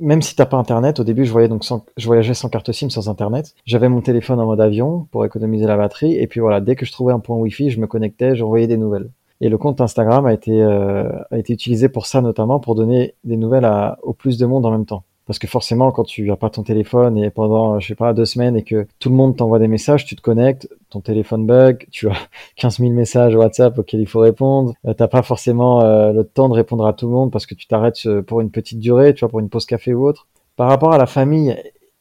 [0.00, 3.54] même si t'as pas internet, au début je voyageais sans carte SIM, sans internet.
[3.64, 6.84] J'avais mon téléphone en mode avion pour économiser la batterie, et puis voilà, dès que
[6.84, 9.10] je trouvais un point Wi-Fi, je me connectais, j'envoyais des nouvelles.
[9.40, 13.14] Et le compte Instagram a été euh, a été utilisé pour ça notamment, pour donner
[13.24, 15.04] des nouvelles à, au plus de monde en même temps.
[15.26, 18.24] Parce que forcément, quand tu as pas ton téléphone et pendant, je sais pas, deux
[18.24, 21.86] semaines et que tout le monde t'envoie des messages, tu te connectes, ton téléphone bug,
[21.90, 22.16] tu as
[22.56, 26.48] 15 000 messages WhatsApp auxquels il faut répondre, euh, t'as pas forcément euh, le temps
[26.48, 29.14] de répondre à tout le monde parce que tu t'arrêtes euh, pour une petite durée,
[29.14, 30.28] tu vois, pour une pause café ou autre.
[30.54, 31.56] Par rapport à la famille,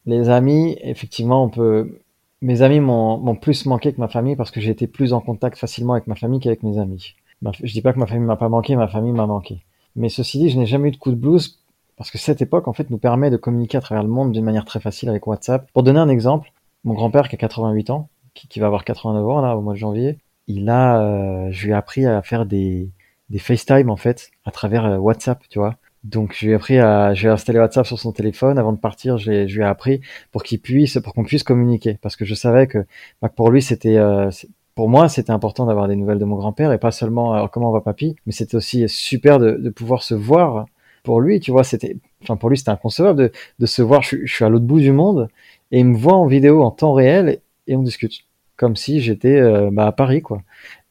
[0.05, 1.99] les amis, effectivement, on peut,
[2.41, 5.57] mes amis m'ont plus manqué que ma famille parce que j'ai été plus en contact
[5.57, 7.15] facilement avec ma famille qu'avec mes amis.
[7.63, 9.63] Je dis pas que ma famille m'a pas manqué, ma famille m'a manqué.
[9.95, 11.59] Mais ceci dit, je n'ai jamais eu de coup de blues
[11.97, 14.43] parce que cette époque, en fait, nous permet de communiquer à travers le monde d'une
[14.43, 15.69] manière très facile avec WhatsApp.
[15.71, 16.51] Pour donner un exemple,
[16.83, 19.79] mon grand-père qui a 88 ans, qui, va avoir 89 ans là au mois de
[19.79, 20.17] janvier,
[20.47, 22.89] il a, euh, je lui ai appris à faire des,
[23.29, 25.75] des FaceTime en fait à travers euh, WhatsApp, tu vois.
[26.03, 29.17] Donc je lui ai appris à, j'ai installé WhatsApp sur son téléphone avant de partir.
[29.17, 32.35] Je, je lui ai appris pour qu'il puisse, pour qu'on puisse communiquer, parce que je
[32.35, 32.85] savais que,
[33.21, 34.29] bah, pour lui c'était, euh,
[34.75, 37.71] pour moi c'était important d'avoir des nouvelles de mon grand-père et pas seulement alors, comment
[37.71, 40.65] va papy, mais c'était aussi super de, de pouvoir se voir
[41.05, 44.01] pour lui, tu vois, c'était, enfin pour lui c'était inconcevable de, de se voir.
[44.01, 45.29] Je, je suis à l'autre bout du monde
[45.71, 48.25] et il me voit en vidéo en temps réel et on discute
[48.57, 50.41] comme si j'étais euh, bah, à Paris, quoi.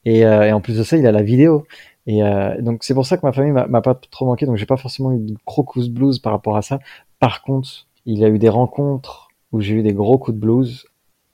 [0.05, 1.67] Et, euh, et, en plus de ça, il a la vidéo.
[2.07, 4.45] Et euh, donc c'est pour ça que ma famille m'a pas trop manqué.
[4.45, 6.79] Donc j'ai pas forcément eu de gros coups de blues par rapport à ça.
[7.19, 10.41] Par contre, il y a eu des rencontres où j'ai eu des gros coups de
[10.41, 10.87] blues.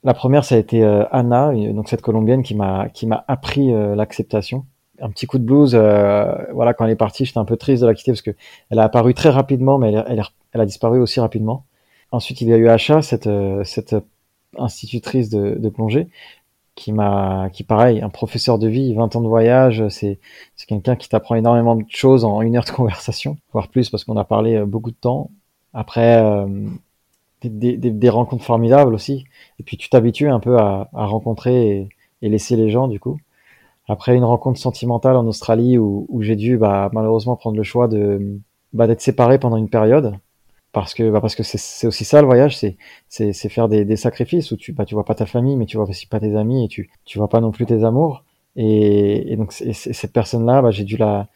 [0.03, 4.65] La première, ça a été Anna, donc cette colombienne qui m'a qui m'a appris l'acceptation
[5.01, 5.71] un petit coup de blues.
[5.73, 8.31] Euh, voilà, quand elle est partie, j'étais un peu triste de la quitter parce que
[8.69, 10.23] elle a apparu très rapidement, mais elle,
[10.53, 11.65] a disparu aussi rapidement.
[12.11, 13.63] Ensuite, il y a eu Acha, cette, euh,
[14.57, 16.09] institutrice de, plongée,
[16.75, 20.19] qui m'a, qui pareil, un professeur de vie, 20 ans de voyage, c'est,
[20.67, 24.17] quelqu'un qui t'apprend énormément de choses en une heure de conversation, voire plus parce qu'on
[24.17, 25.31] a parlé euh, beaucoup de temps.
[25.73, 26.21] Après,
[27.43, 29.23] des, rencontres formidables aussi.
[29.57, 31.89] Et puis tu t'habitues un peu à, rencontrer
[32.21, 33.17] et laisser les gens du coup
[33.91, 37.89] après une rencontre sentimentale en Australie où, où j'ai dû bah, malheureusement prendre le choix
[37.89, 38.39] de
[38.71, 40.17] bah, d'être séparé pendant une période.
[40.71, 42.77] Parce que bah, parce que c'est aussi ça le voyage c'est
[43.09, 45.75] c'est faire des, des, sacrifices où tu bah tu vois pas ta famille mais tu
[45.75, 48.23] vois aussi pas tes amis et tu tu vois pas non plus tes amours.
[48.55, 51.27] Et, et donc cette personne là bah, j'ai dû la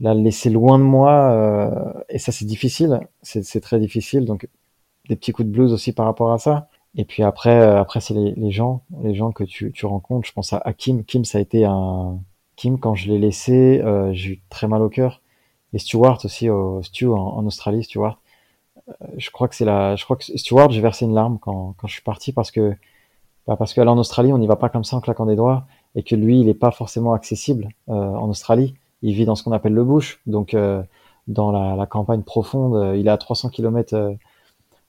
[0.00, 3.00] la laisser loin de moi euh, et ça c'est difficile.
[3.22, 4.24] C'est très difficile.
[4.24, 4.48] Donc
[5.08, 8.00] des petits coups de blues aussi par rapport à ça et puis après, euh, après
[8.00, 10.26] c'est les, les, gens, les gens que tu, tu rencontres.
[10.26, 11.04] Je pense à, à, Kim.
[11.04, 12.18] Kim, ça a été un
[12.56, 15.20] Kim quand je l'ai laissé, euh, j'ai eu très mal au cœur.
[15.72, 18.18] Et Stewart aussi, au Stu en, en Australie, Stewart.
[18.88, 21.74] Euh, je crois que c'est la, je crois que Stewart, j'ai versé une larme quand,
[21.76, 22.74] quand je suis parti parce que,
[23.46, 25.66] bah parce qu'aller en Australie, on n'y va pas comme ça en claquant des doigts
[25.94, 28.74] et que lui, il n'est pas forcément accessible euh, en Australie.
[29.02, 30.82] Il vit dans ce qu'on appelle le bush, donc euh,
[31.28, 32.96] dans la, la, campagne profonde.
[32.96, 34.16] il est à 300 km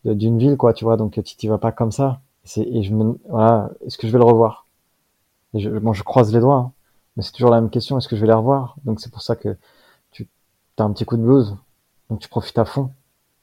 [0.05, 0.97] d'une ville, quoi, tu vois.
[0.97, 2.21] Donc tu t'y vas pas comme ça.
[2.57, 4.65] Et je me, voilà, est-ce que je vais le revoir?
[5.53, 6.71] Et je, Moi, je croise les doigts, hein.
[7.15, 7.97] mais c'est toujours la même question.
[7.97, 8.75] Est-ce que je vais les revoir?
[8.85, 9.57] Donc c'est pour ça que
[10.11, 10.27] tu
[10.77, 11.55] as un petit coup de blues,
[12.09, 12.91] donc tu profites à fond.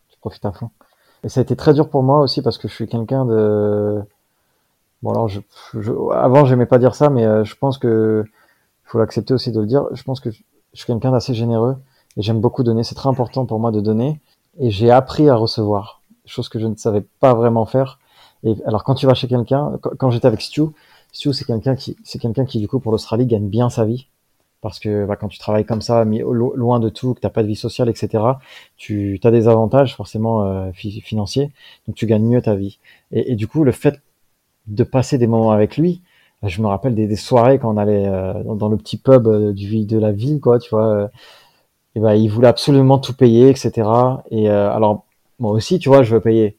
[0.08, 0.70] Tu profites à fond.
[1.24, 4.02] Et ça a été très dur pour moi aussi parce que je suis quelqu'un de
[5.02, 5.40] Bon alors, je,
[5.74, 9.52] je avant j'aimais pas dire ça, mais euh, je pense que il faut l'accepter aussi
[9.52, 9.84] de le dire.
[9.92, 10.38] Je pense que je
[10.72, 11.76] suis quelqu'un d'assez généreux
[12.16, 12.84] et j'aime beaucoup donner.
[12.84, 14.20] C'est très important pour moi de donner
[14.58, 17.98] et j'ai appris à recevoir chose que je ne savais pas vraiment faire.
[18.44, 20.62] Et alors quand tu vas chez quelqu'un, quand, j'étais avec Stu,
[21.12, 24.08] Stu c'est quelqu'un qui, c'est quelqu'un qui du coup pour l'Australie gagne bien sa vie
[24.60, 27.42] parce que bah, quand tu travailles comme ça, mis loin de tout, que t'as pas
[27.42, 28.24] de vie sociale, etc.,
[28.78, 31.52] tu as des avantages forcément euh, financiers,
[31.86, 32.78] donc tu gagnes mieux ta vie.
[33.12, 34.00] Et, et, du coup, le fait
[34.66, 36.00] de passer des moments avec lui,
[36.44, 39.26] bah, je me rappelle des, soirées quand on allait euh, dans, dans, le petit pub
[39.26, 40.88] euh, du de la ville, quoi, tu vois.
[40.88, 41.08] Euh,
[41.94, 43.88] et bah, il voulait absolument tout payer, etc.
[44.30, 45.04] Et alors
[45.44, 46.56] moi aussi, tu vois, je veux payer.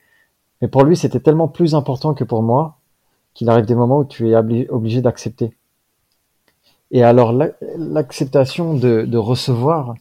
[0.61, 2.77] Mais pour lui, c'était tellement plus important que pour moi
[3.33, 5.57] qu'il arrive des moments où tu es obligé d'accepter.
[6.91, 7.33] Et alors
[7.77, 9.95] l'acceptation de, recevoir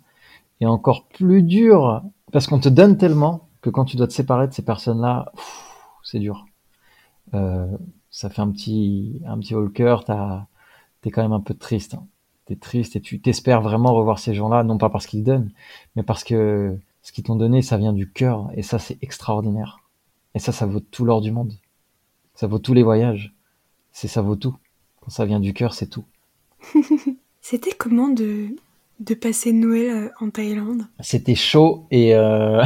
[0.60, 4.46] est encore plus dure parce qu'on te donne tellement que quand tu dois te séparer
[4.48, 5.32] de ces personnes-là,
[6.02, 6.44] c'est dur.
[7.32, 7.66] Euh,
[8.10, 10.04] ça fait un petit un petit haut le cœur.
[11.00, 11.94] T'es quand même un peu triste.
[11.94, 12.06] Hein.
[12.44, 15.50] T'es triste et tu t'espères vraiment revoir ces gens-là, non pas parce qu'ils donnent,
[15.96, 19.80] mais parce que ce qu'ils t'ont donné, ça vient du cœur et ça c'est extraordinaire.
[20.34, 21.52] Et ça, ça vaut tout l'or du monde.
[22.34, 23.34] Ça vaut tous les voyages.
[23.92, 24.56] C'est ça vaut tout.
[25.00, 26.04] Quand ça vient du cœur, c'est tout.
[27.42, 28.48] C'était comment de,
[29.00, 30.86] de passer Noël euh, en Thaïlande?
[31.00, 32.64] C'était chaud et euh...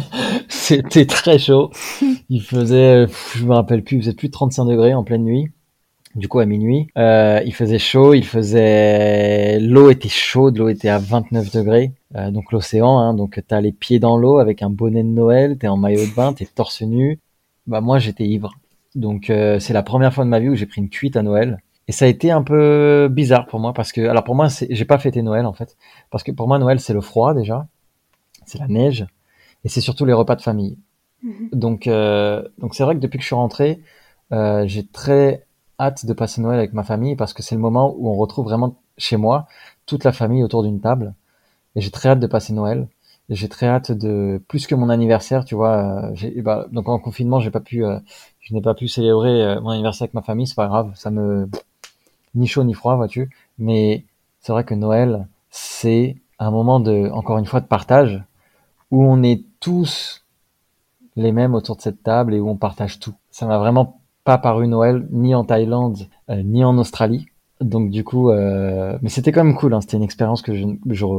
[0.48, 1.72] c'était très chaud.
[2.30, 5.50] Il faisait, je me rappelle plus, il faisait plus de 35 degrés en pleine nuit.
[6.20, 10.90] Du coup, à minuit, euh, il faisait chaud, il faisait, l'eau était chaude, l'eau était
[10.90, 14.68] à 29 degrés, euh, donc l'océan, hein, donc t'as les pieds dans l'eau avec un
[14.68, 17.18] bonnet de Noël, t'es en maillot de bain, t'es torse nu.
[17.66, 18.52] Bah moi, j'étais ivre,
[18.94, 21.22] donc euh, c'est la première fois de ma vie où j'ai pris une cuite à
[21.22, 21.62] Noël.
[21.88, 24.84] Et ça a été un peu bizarre pour moi parce que, alors pour moi, j'ai
[24.84, 25.78] pas fêté Noël en fait,
[26.10, 27.66] parce que pour moi Noël c'est le froid déjà,
[28.44, 29.06] c'est la neige,
[29.64, 30.76] et c'est surtout les repas de famille.
[31.22, 31.48] Mhm.
[31.54, 33.80] Donc, euh, donc c'est vrai que depuis que je suis rentré,
[34.32, 35.46] euh, j'ai très
[35.80, 38.44] hâte de passer Noël avec ma famille parce que c'est le moment où on retrouve
[38.46, 39.46] vraiment chez moi
[39.86, 41.14] toute la famille autour d'une table.
[41.74, 42.88] Et j'ai très hâte de passer Noël.
[43.28, 46.10] J'ai très hâte de plus que mon anniversaire, tu vois.
[46.12, 47.98] Euh, bah, donc en confinement, j'ai pas pu, euh,
[48.40, 50.46] je n'ai pas pu célébrer euh, mon anniversaire avec ma famille.
[50.46, 51.48] C'est pas grave, ça me
[52.34, 53.30] ni chaud ni froid, vois-tu.
[53.58, 54.04] Mais
[54.40, 58.22] c'est vrai que Noël, c'est un moment de, encore une fois, de partage
[58.90, 60.24] où on est tous
[61.16, 63.14] les mêmes autour de cette table et où on partage tout.
[63.30, 65.98] Ça m'a vraiment pas paru Noël ni en Thaïlande
[66.30, 67.26] euh, ni en Australie.
[67.60, 69.74] Donc du coup, euh, mais c'était quand même cool.
[69.74, 69.82] Hein.
[69.82, 70.64] C'était une expérience que je,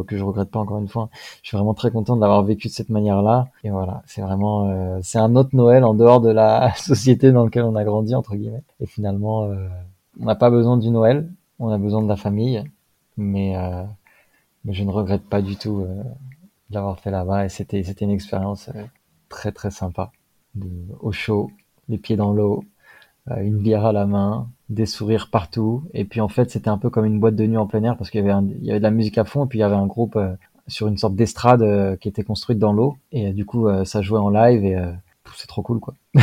[0.04, 1.10] que je regrette pas encore une fois.
[1.44, 3.50] Je suis vraiment très content d'avoir vécu de cette manière-là.
[3.64, 7.46] Et voilà, c'est vraiment euh, c'est un autre Noël en dehors de la société dans
[7.46, 8.64] laquelle on a grandi entre guillemets.
[8.80, 9.68] Et finalement, euh,
[10.20, 12.64] on n'a pas besoin du Noël, on a besoin de la famille.
[13.18, 13.84] Mais euh,
[14.66, 15.86] mais je ne regrette pas du tout
[16.72, 17.46] l'avoir fait là-bas.
[17.46, 18.70] Et c'était c'était une expérience
[19.30, 20.12] très très sympa.
[20.56, 20.68] De,
[21.00, 21.52] au chaud,
[21.88, 22.66] les pieds dans l'eau, euh,
[23.30, 25.84] une bière à la main, des sourires partout.
[25.94, 27.98] Et puis en fait, c'était un peu comme une boîte de nuit en plein air
[27.98, 29.62] parce qu'il y avait, il y avait de la musique à fond et puis il
[29.62, 30.34] y avait un groupe euh,
[30.68, 32.98] sur une sorte d'estrade euh, qui était construite dans l'eau.
[33.12, 34.78] Et du coup, ça jouait en live et
[35.36, 35.94] c'est trop cool quoi.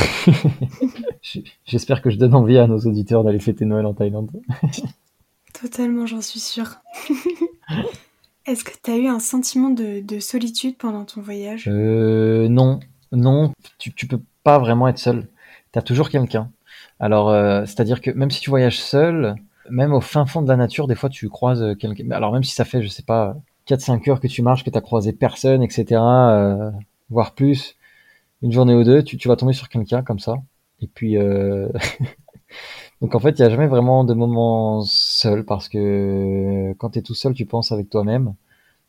[1.64, 4.30] J'espère que je donne envie à nos auditeurs d'aller fêter Noël en Thaïlande.
[5.60, 6.76] Totalement, j'en suis sûre.
[8.46, 11.68] Est-ce que tu as eu un sentiment de, solitude pendant ton voyage?
[11.68, 12.80] Euh, Non,
[13.12, 15.26] non, tu, tu peux pas vraiment être seul.
[15.72, 16.50] Tu as toujours quelqu'un.
[17.00, 19.36] Alors, euh, c'est-à-dire que même si tu voyages seul,
[19.70, 22.10] même au fin fond de la nature, des fois tu croises euh, quelqu'un.
[22.10, 23.36] Alors même si ça fait, je sais pas,
[23.68, 26.70] 4-5 heures que tu marches, que tu as croisé personne, etc., euh,
[27.10, 27.76] voire plus,
[28.42, 30.36] une journée ou deux, tu, vas tomber sur quelqu'un comme ça.
[30.80, 31.68] Et puis, euh...
[33.00, 37.00] donc en fait, il n'y a jamais vraiment de moment seul parce que quand tu
[37.00, 38.34] es tout seul, tu penses avec toi-même.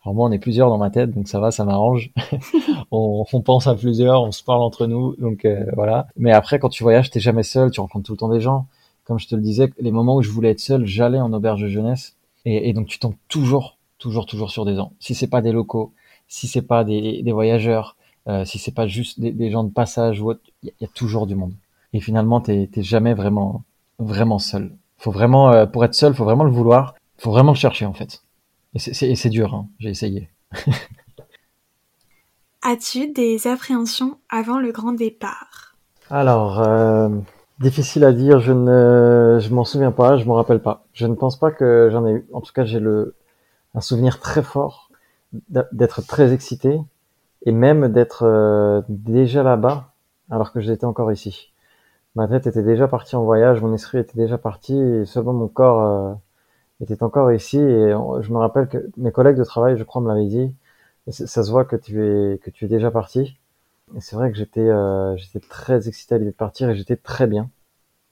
[0.04, 2.12] Alors moi, on est plusieurs dans ma tête, donc ça va, ça m'arrange.
[2.92, 6.08] on, on, pense à plusieurs, on se parle entre nous, donc euh, voilà.
[6.16, 8.68] Mais après, quand tu voyages, t'es jamais seul, tu rencontres tout le temps des gens.
[9.04, 11.62] Comme je te le disais, les moments où je voulais être seul, j'allais en auberge
[11.62, 14.94] de jeunesse, et, et, donc tu tombes toujours, toujours, toujours sur des gens.
[15.00, 15.92] Si c'est pas des locaux,
[16.28, 17.98] si c'est pas des, des voyageurs,
[18.28, 20.24] euh, si c'est pas juste des, des, gens de passage
[20.64, 21.54] il y, a toujours du monde.
[21.94, 23.64] Et finalement, t'es jamais vraiment,
[23.98, 24.72] vraiment seul.
[24.98, 26.96] Faut vraiment, euh, pour être seul, faut vraiment le vouloir.
[27.18, 28.22] Faut vraiment le chercher en fait.
[28.76, 29.68] Et c'est dur, hein.
[29.80, 30.30] j'ai essayé.
[32.62, 35.76] As-tu des appréhensions avant le grand départ?
[36.10, 37.10] Alors, euh,
[37.60, 40.86] difficile à dire, je ne je m'en souviens pas, je m'en rappelle pas.
[40.94, 42.28] Je ne pense pas que j'en ai eu.
[42.34, 43.16] En tout cas, j'ai le
[43.76, 44.90] un souvenir très fort
[45.72, 46.80] d'être très excité
[47.46, 49.94] et même d'être euh, déjà là-bas
[50.30, 51.54] alors que j'étais encore ici.
[52.16, 55.48] Ma tête était déjà partie en voyage, mon esprit était déjà parti et seulement mon
[55.48, 56.14] corps euh,
[56.82, 60.08] était encore ici et je me rappelle que mes collègues de travail, je crois, me
[60.08, 60.54] l'avaient dit.
[61.10, 63.38] Ça se voit que tu es que tu es déjà parti.
[63.96, 66.96] Et c'est vrai que j'étais euh, j'étais très excité à l'idée de partir et j'étais
[66.96, 67.50] très bien,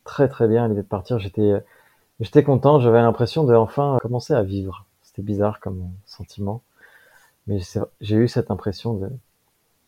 [0.04, 1.20] très très bien à l'idée de partir.
[1.20, 1.54] J'étais
[2.20, 2.80] j'étais content.
[2.80, 4.86] J'avais l'impression de enfin commencer à vivre.
[5.04, 6.64] C'était bizarre comme sentiment,
[7.48, 7.60] mais
[8.02, 9.10] j'ai eu cette impression de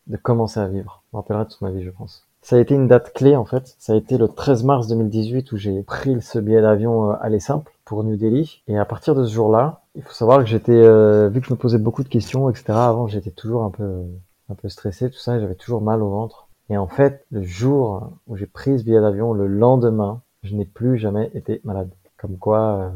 [0.06, 1.02] de commencer à vivre.
[1.12, 2.26] Je me rappellerai toute ma vie, je pense.
[2.42, 3.74] Ça a été une date clé en fait.
[3.78, 7.40] Ça a été le 13 mars 2018 où j'ai pris ce billet d'avion euh, aller
[7.40, 8.62] simple pour New Delhi.
[8.68, 11.52] Et à partir de ce jour-là, il faut savoir que j'étais, euh, vu que je
[11.52, 12.66] me posais beaucoup de questions, etc.
[12.68, 14.04] Avant, j'étais toujours un peu,
[14.48, 15.40] un peu stressé, tout ça.
[15.40, 16.46] J'avais toujours mal au ventre.
[16.68, 20.66] Et en fait, le jour où j'ai pris ce billet d'avion, le lendemain, je n'ai
[20.66, 21.90] plus jamais été malade.
[22.16, 22.90] Comme quoi, euh,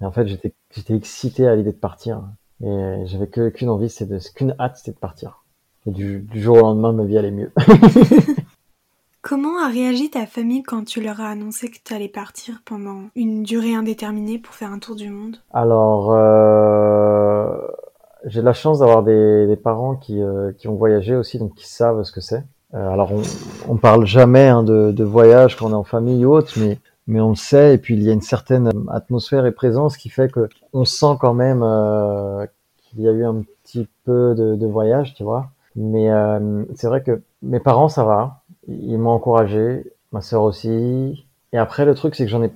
[0.00, 2.24] et en fait, j'étais, j'étais excité à l'idée de partir.
[2.60, 5.44] Et j'avais qu'une envie, c'est de, qu'une hâte, c'était de partir.
[5.86, 7.52] Et du, du jour au lendemain, ma vie allait mieux.
[9.24, 13.04] Comment a réagi ta famille quand tu leur as annoncé que tu allais partir pendant
[13.16, 15.38] une durée indéterminée pour faire un tour du monde?
[15.54, 17.56] Alors, euh,
[18.26, 22.02] j'ai la chance d'avoir des, parents qui, euh, qui ont voyagé aussi, donc qui savent
[22.02, 22.44] ce que c'est.
[22.74, 23.22] Euh, alors, on,
[23.66, 27.20] on parle jamais hein, de, voyage quand on est en famille ou autre, mais mais
[27.20, 27.72] on le sait.
[27.72, 31.16] Et puis, il y a une certaine atmosphère et présence qui fait que on sent
[31.18, 31.60] quand même
[32.76, 35.48] qu'il y a eu un petit peu de, de voyage, tu vois.
[35.76, 36.10] Mais
[36.74, 38.42] c'est vrai que mes parents, ça va.
[38.68, 41.26] Ils m'ont encouragé, ma sœur aussi.
[41.52, 42.52] Et après, le truc, c'est que j'en ai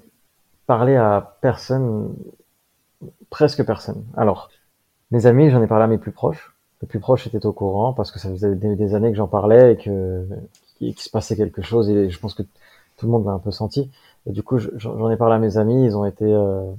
[0.66, 2.14] parlé à personne,
[3.30, 4.04] presque personne.
[4.16, 4.50] Alors,
[5.10, 6.54] mes amis, j'en ai parlé à mes plus proches.
[6.82, 9.72] Les plus proches étaient au courant parce que ça faisait des, années que j'en parlais
[9.72, 10.26] et que
[10.76, 11.90] qu'il se passait quelque chose.
[11.90, 13.90] Et je pense que tout le monde l'a un peu senti.
[14.26, 15.84] Et du coup, j'en ai parlé à mes amis.
[15.84, 16.70] Ils ont été, euh,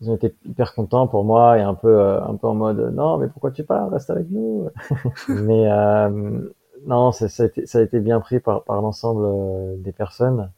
[0.00, 2.92] ils ont été hyper contents pour moi et un peu, euh, un peu en mode
[2.94, 4.68] non, mais pourquoi tu pars Reste avec nous.
[5.28, 6.40] mais euh,
[6.86, 9.92] non, ça, ça, a été, ça a été bien pris par, par l'ensemble euh, des
[9.92, 10.50] personnes.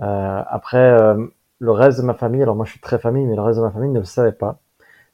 [0.00, 1.26] Euh, après, euh,
[1.58, 3.64] le reste de ma famille, alors moi je suis très famille, mais le reste de
[3.64, 4.60] ma famille ne le savait pas.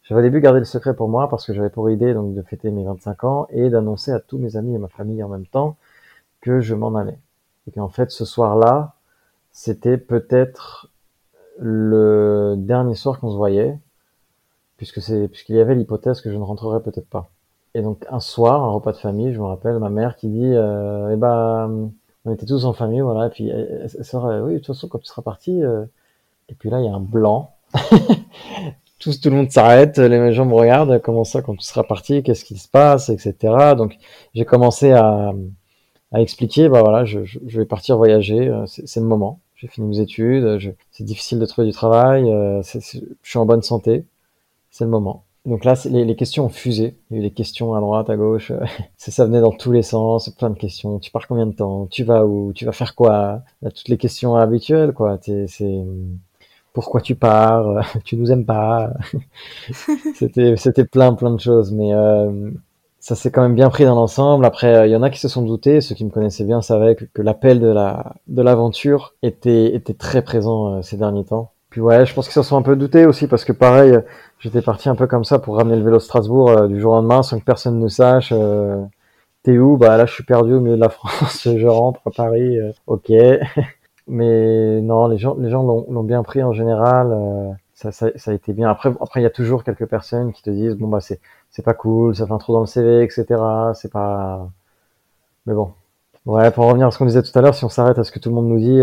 [0.05, 2.43] J'avais au début gardé le secret pour moi parce que j'avais pour idée donc de
[2.43, 5.47] fêter mes 25 ans et d'annoncer à tous mes amis et ma famille en même
[5.47, 5.77] temps
[6.41, 7.19] que je m'en allais.
[7.69, 8.95] Et qu'en fait, ce soir-là,
[9.53, 10.91] c'était peut-être
[11.59, 13.79] le dernier soir qu'on se voyait,
[14.77, 17.31] puisque c'est puisqu'il y avait l'hypothèse que je ne rentrerais peut-être pas.
[17.77, 20.51] Et donc un soir, un repas de famille, je me rappelle ma mère qui dit,
[20.55, 21.91] euh, eh ben,
[22.25, 24.99] on était tous en famille, voilà, et puis elle, elle, oui, de toute façon quand
[24.99, 25.85] tu seras parti, euh...
[26.49, 27.55] et puis là il y a un blanc,
[28.99, 32.23] tout, tout le monde s'arrête, les gens me regardent, comment ça quand tu seras parti,
[32.23, 33.75] qu'est-ce qui se passe, etc.
[33.77, 33.99] Donc
[34.33, 35.35] j'ai commencé à,
[36.13, 39.41] à expliquer, bah voilà, je, je, je vais partir voyager, euh, c'est le moment.
[39.57, 43.63] J'ai fini mes études, c'est difficile de trouver du travail, euh, je suis en bonne
[43.63, 44.07] santé,
[44.71, 45.26] c'est le moment.
[45.47, 46.97] Donc là, les, les, questions ont fusé.
[47.11, 48.53] Il y a eu des questions à droite, à gauche.
[48.97, 50.99] ça venait dans tous les sens, plein de questions.
[50.99, 51.87] Tu pars combien de temps?
[51.87, 52.53] Tu vas où?
[52.53, 53.43] Tu vas faire quoi?
[53.63, 55.19] Toutes les questions habituelles, quoi.
[55.23, 55.85] C'est
[56.73, 57.97] pourquoi tu pars?
[58.05, 58.93] Tu nous aimes pas?
[60.15, 62.51] C'était c'était plein plein de choses, mais euh,
[63.01, 64.45] ça s'est quand même bien pris dans l'ensemble.
[64.45, 65.81] Après, il y en a qui se sont doutés.
[65.81, 70.23] Ceux qui me connaissaient bien savaient que, l'appel de la de l'aventure était était très
[70.23, 71.53] présent euh, ces derniers temps.
[71.71, 73.99] Puis ouais, je pense qu'ils s'en sont un peu doutés aussi parce que pareil
[74.39, 76.97] J'étais parti un peu comme ça pour ramener le vélo Strasbourg euh, du jour au
[76.97, 78.33] lendemain sans que personne ne sache.
[78.33, 78.85] Euh,
[79.43, 79.77] T'es où?
[79.77, 81.49] Bah là, je suis perdu au milieu de la France.
[81.57, 82.59] je rentre à Paris.
[82.59, 83.11] Euh, ok.
[84.09, 87.09] Mais non, les gens, les gens l'ont bien pris en général.
[87.13, 88.71] Euh, ça, ça, ça, a été bien.
[88.71, 91.21] Après, après, il y a toujours quelques personnes qui te disent bon bah c'est
[91.51, 93.25] c'est pas cool, ça fait un trou dans le CV, etc.
[93.75, 94.49] C'est pas.
[95.47, 95.73] Mais bon.
[96.27, 98.13] Ouais, pour revenir à ce qu'on disait tout à l'heure, si on s'arrête à ce
[98.13, 98.81] que tout le monde nous dit,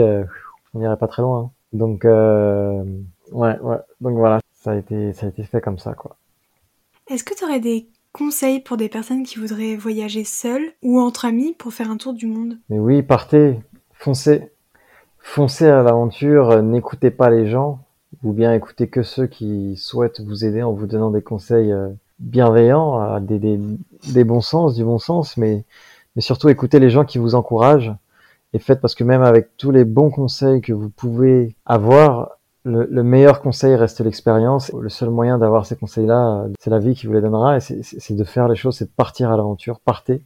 [0.74, 1.40] on n'irait pas très loin.
[1.40, 1.50] Hein.
[1.74, 3.78] Donc ouais, ouais.
[4.02, 6.16] Donc voilà ça a été, ça a été fait comme ça, quoi.
[7.10, 11.26] Est-ce que tu aurais des conseils pour des personnes qui voudraient voyager seules ou entre
[11.26, 12.58] amis pour faire un tour du monde?
[12.70, 13.60] Mais oui, partez,
[13.94, 14.52] foncez,
[15.20, 17.80] foncez à l'aventure, n'écoutez pas les gens,
[18.24, 21.90] ou bien écoutez que ceux qui souhaitent vous aider en vous donnant des conseils euh,
[22.20, 23.60] bienveillants, des, des,
[24.14, 25.66] des bons sens, du bon sens, mais,
[26.16, 27.94] mais surtout écoutez les gens qui vous encouragent
[28.54, 32.86] et faites parce que même avec tous les bons conseils que vous pouvez avoir, le,
[32.86, 34.72] le, meilleur conseil reste l'expérience.
[34.74, 38.16] Le seul moyen d'avoir ces conseils-là, c'est la vie qui vous les donnera et c'est
[38.16, 39.80] de faire les choses, c'est de partir à l'aventure.
[39.80, 40.24] Partez,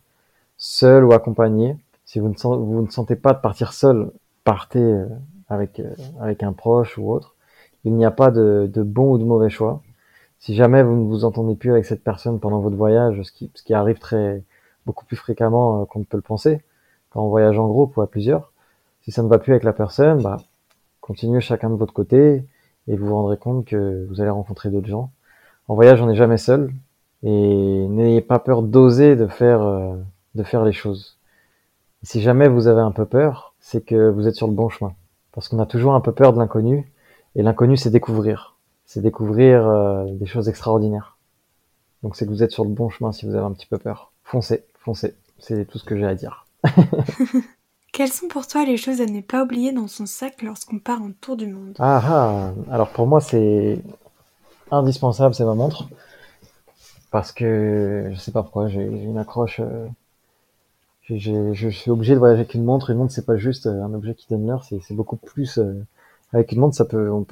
[0.58, 1.78] seul ou accompagné.
[2.06, 4.12] Si vous ne, vous ne sentez pas de partir seul,
[4.44, 5.08] partez euh,
[5.50, 7.36] avec, euh, avec un proche ou autre.
[7.84, 9.82] Il n'y a pas de, de, bon ou de mauvais choix.
[10.40, 13.52] Si jamais vous ne vous entendez plus avec cette personne pendant votre voyage, ce qui,
[13.56, 14.44] ce qui arrive très
[14.86, 16.62] beaucoup plus fréquemment euh, qu'on ne peut le penser,
[17.10, 18.54] quand on voyage en groupe ou à plusieurs,
[19.02, 20.38] si ça ne va plus avec la personne, bah,
[21.08, 22.44] continuez chacun de votre côté
[22.90, 25.10] et vous vous rendrez compte que vous allez rencontrer d'autres gens.
[25.70, 26.74] En voyage, on n'est jamais seul
[27.24, 29.96] et n'ayez pas peur d'oser de faire euh,
[30.36, 31.18] de faire les choses.
[32.04, 34.96] Si jamais vous avez un peu peur, c'est que vous êtes sur le bon chemin
[35.32, 36.92] parce qu'on a toujours un peu peur de l'inconnu
[37.36, 41.18] et l'inconnu c'est découvrir, c'est découvrir euh, des choses extraordinaires.
[42.04, 43.78] Donc c'est que vous êtes sur le bon chemin si vous avez un petit peu
[43.78, 44.12] peur.
[44.26, 46.48] Foncez, foncez, c'est tout ce que j'ai à dire.
[47.98, 51.02] Quelles sont pour toi les choses à ne pas oublier dans son sac lorsqu'on part
[51.02, 51.74] en tour du monde?
[51.80, 53.82] Ah ah Alors pour moi c'est
[54.70, 55.90] indispensable, c'est ma montre.
[57.10, 59.62] Parce que je sais pas pourquoi, j'ai une accroche.
[59.62, 59.88] Euh,
[61.10, 62.92] je suis obligé de voyager avec une montre.
[62.92, 65.58] Une montre c'est pas juste euh, un objet qui donne l'heure, c'est beaucoup plus.
[65.58, 65.84] Euh,
[66.34, 67.26] avec une montre, ça peut, on,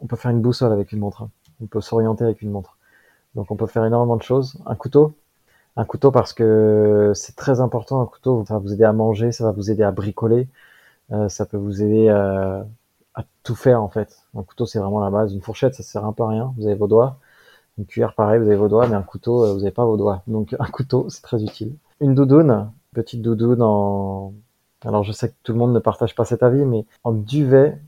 [0.00, 1.22] on, peut faire une boussole avec une montre.
[1.22, 1.30] Hein.
[1.60, 2.76] On peut s'orienter avec une montre.
[3.34, 4.56] Donc on peut faire énormément de choses.
[4.66, 5.16] Un couteau,
[5.76, 8.00] un couteau parce que c'est très important.
[8.00, 10.48] Un couteau, ça va vous aider à manger, ça va vous aider à bricoler,
[11.12, 12.62] euh, ça peut vous aider euh,
[13.14, 14.22] à tout faire en fait.
[14.36, 15.34] Un couteau, c'est vraiment la base.
[15.34, 16.54] Une fourchette, ça sert un peu à rien.
[16.56, 17.18] Vous avez vos doigts.
[17.78, 19.96] Une cuillère, pareil, vous avez vos doigts, mais un couteau, euh, vous n'avez pas vos
[19.96, 20.22] doigts.
[20.26, 21.76] Donc un couteau, c'est très utile.
[22.00, 24.32] Une doudoune, petite doudoune en,
[24.84, 27.78] Alors je sais que tout le monde ne partage pas cet avis, mais en duvet,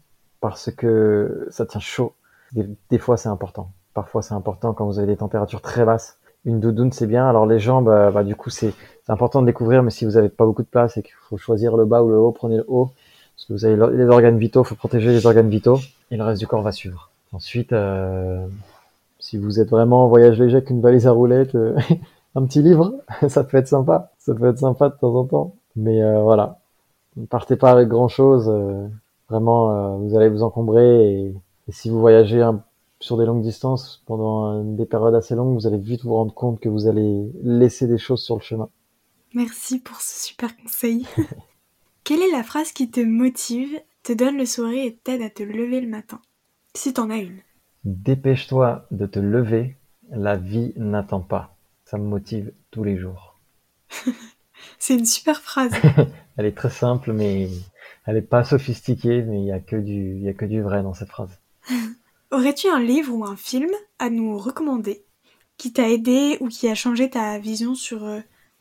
[0.40, 2.12] parce que ça tient chaud,
[2.52, 3.72] des, fois c'est important.
[3.94, 6.18] Parfois c'est important quand vous avez des températures très basses.
[6.44, 7.28] Une doudoune c'est bien.
[7.28, 8.72] Alors les jambes, bah, bah du coup c'est
[9.08, 11.76] important de découvrir, mais si vous n'avez pas beaucoup de place et qu'il faut choisir
[11.76, 12.90] le bas ou le haut, prenez le haut.
[13.36, 15.78] Parce que vous avez les organes vitaux, faut protéger les organes vitaux
[16.10, 17.10] et le reste du corps va suivre.
[17.32, 18.46] Ensuite, euh,
[19.20, 21.78] si vous êtes vraiment en voyage léger avec une valise à roulettes, euh,
[22.34, 22.94] un petit livre,
[23.28, 24.10] ça peut être sympa.
[24.18, 25.54] Ça peut être sympa de temps en temps.
[25.76, 26.58] Mais euh, voilà,
[27.16, 28.50] ne partez pas avec grand chose.
[29.28, 31.34] vraiment, vous allez vous encombrer et,
[31.70, 32.42] si vous voyagez
[33.00, 36.60] sur des longues distances pendant des périodes assez longues, vous allez vite vous rendre compte
[36.60, 38.68] que vous allez laisser des choses sur le chemin.
[39.34, 41.06] Merci pour ce super conseil.
[42.04, 45.42] Quelle est la phrase qui te motive, te donne le sourire et t'aide à te
[45.42, 46.20] lever le matin?
[46.74, 47.40] Si t'en as une.
[47.84, 49.76] Dépêche-toi de te lever,
[50.10, 51.56] la vie n'attend pas.
[51.84, 53.38] Ça me motive tous les jours.
[54.78, 55.72] C'est une super phrase.
[56.36, 57.48] elle est très simple, mais
[58.06, 60.82] elle n'est pas sophistiquée, mais il n'y a, que du, y a que du vrai
[60.82, 61.37] dans cette phrase.
[62.30, 65.02] Aurais-tu un livre ou un film à nous recommander
[65.56, 68.20] qui t'a aidé ou qui a changé ta vision sur, euh,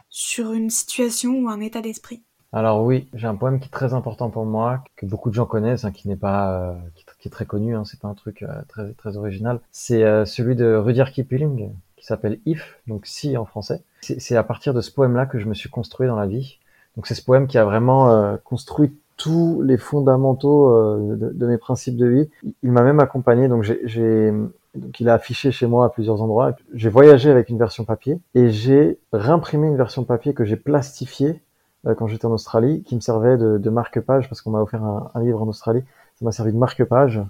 [0.09, 2.23] sur une situation ou un état d'esprit?
[2.53, 5.45] Alors oui, j'ai un poème qui est très important pour moi, que beaucoup de gens
[5.45, 6.73] connaissent, hein, qui n'est pas, euh,
[7.19, 9.59] qui, est très connu, hein, c'est pas un truc euh, très très original.
[9.73, 13.83] C'est celui de Rudyard Kipling, qui s'appelle If, donc si en français.
[13.99, 16.57] C'est à partir de ce poème-là que je me suis construit dans la vie.
[16.95, 21.97] Donc c'est ce poème qui a vraiment construit tous les fondamentaux de, de, mes principes
[21.97, 22.29] de vie.
[22.63, 24.31] Il m'a même accompagné, donc j'ai
[24.77, 26.55] donc il a affiché chez moi à plusieurs endroits.
[26.73, 31.41] J'ai voyagé avec une version papier et j'ai réimprimé une version papier que j'ai plastifiée
[31.85, 34.83] euh, quand j'étais en Australie, qui me servait de, de marque-page parce qu'on m'a offert
[34.83, 35.83] un, un, livre en Australie.
[36.19, 37.21] Ça m'a servi de marque-page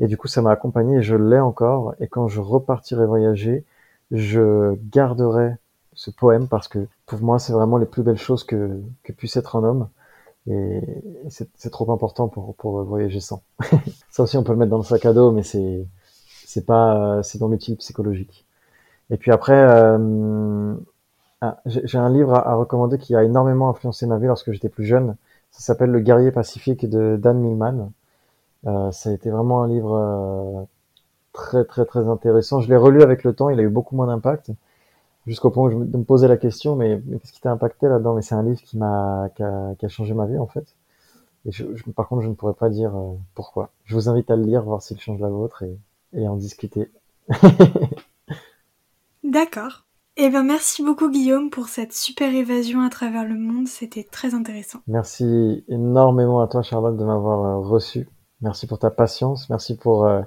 [0.00, 1.94] et du coup ça m'a accompagné et je l'ai encore.
[2.00, 3.64] Et quand je repartirai voyager,
[4.10, 5.56] je garderai
[5.94, 9.36] ce poème parce que pour moi c'est vraiment les plus belles choses que, que puisse
[9.36, 9.88] être un homme
[10.46, 10.80] et
[11.28, 13.42] c'est trop important pour, pour voyager sans.
[14.10, 15.86] ça aussi on peut le mettre dans le sac à dos mais c'est
[16.46, 18.46] c'est pas c'est dans l'outil psychologique.
[19.10, 20.74] Et puis après euh,
[21.42, 24.84] ah, j'ai un livre à, recommander qui a énormément influencé ma vie lorsque j'étais plus
[24.84, 25.16] jeune.
[25.50, 27.92] Ça s'appelle Le guerrier pacifique de Dan Millman.
[28.66, 30.64] Euh, ça a été vraiment un livre euh,
[31.32, 32.60] très très très intéressant.
[32.60, 34.50] Je l'ai relu avec le temps, il a eu beaucoup moins d'impact,
[35.26, 38.14] jusqu'au point où je me, posais la question, mais, qu'est-ce qui t'a impacté là-dedans?
[38.14, 40.76] Mais c'est un livre qui m'a qui a, qui a, changé ma vie en fait.
[41.46, 41.64] Et je,
[41.94, 43.70] par contre, je ne pourrais pas dire euh, pourquoi.
[43.84, 45.76] Je vous invite à le lire, voir s'il change la vôtre et,
[46.12, 46.90] et en discuter.
[49.24, 49.84] D'accord.
[50.16, 54.34] Eh bien, merci beaucoup Guillaume pour cette super évasion à travers le monde, c'était très
[54.34, 54.80] intéressant.
[54.86, 58.08] Merci énormément à toi Charlotte de m'avoir euh, reçu.
[58.42, 60.20] Merci pour ta patience, merci pour euh,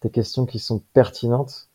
[0.00, 1.67] tes questions qui sont pertinentes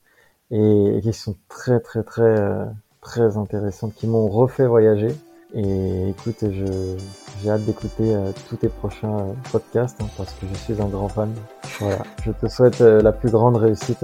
[0.51, 2.65] et, qui sont très très très euh,
[3.01, 5.15] très intéressantes, qui m'ont refait voyager.
[5.55, 6.97] Et écoute, je,
[7.41, 8.15] j'ai hâte d'écouter
[8.49, 11.31] tous tes prochains podcasts hein, parce que je suis un grand fan.
[11.79, 14.03] Voilà, je te souhaite la plus grande réussite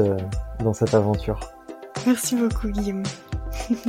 [0.63, 1.39] dans cette aventure.
[2.05, 3.03] Merci beaucoup Guillaume.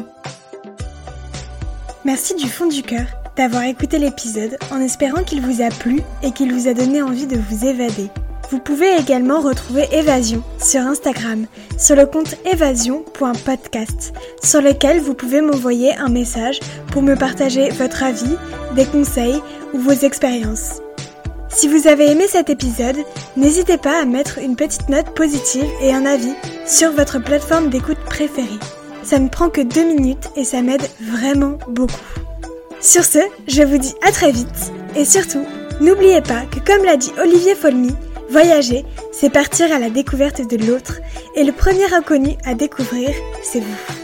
[2.04, 6.32] Merci du fond du cœur d'avoir écouté l'épisode en espérant qu'il vous a plu et
[6.32, 8.10] qu'il vous a donné envie de vous évader.
[8.50, 11.46] Vous pouvez également retrouver Évasion sur Instagram,
[11.78, 16.58] sur le compte évasion.podcast, sur lequel vous pouvez m'envoyer un message
[16.90, 18.36] pour me partager votre avis,
[18.74, 19.40] des conseils
[19.72, 20.80] ou vos expériences.
[21.48, 22.96] Si vous avez aimé cet épisode,
[23.36, 26.34] n'hésitez pas à mettre une petite note positive et un avis
[26.66, 28.48] sur votre plateforme d'écoute préférée.
[29.04, 31.94] Ça ne prend que deux minutes et ça m'aide vraiment beaucoup.
[32.80, 35.46] Sur ce, je vous dis à très vite et surtout,
[35.80, 37.94] n'oubliez pas que comme l'a dit Olivier Folmy,
[38.30, 41.00] voyager, c'est partir à la découverte de l'autre
[41.36, 43.10] et le premier inconnu à découvrir,
[43.42, 43.99] c'est vous.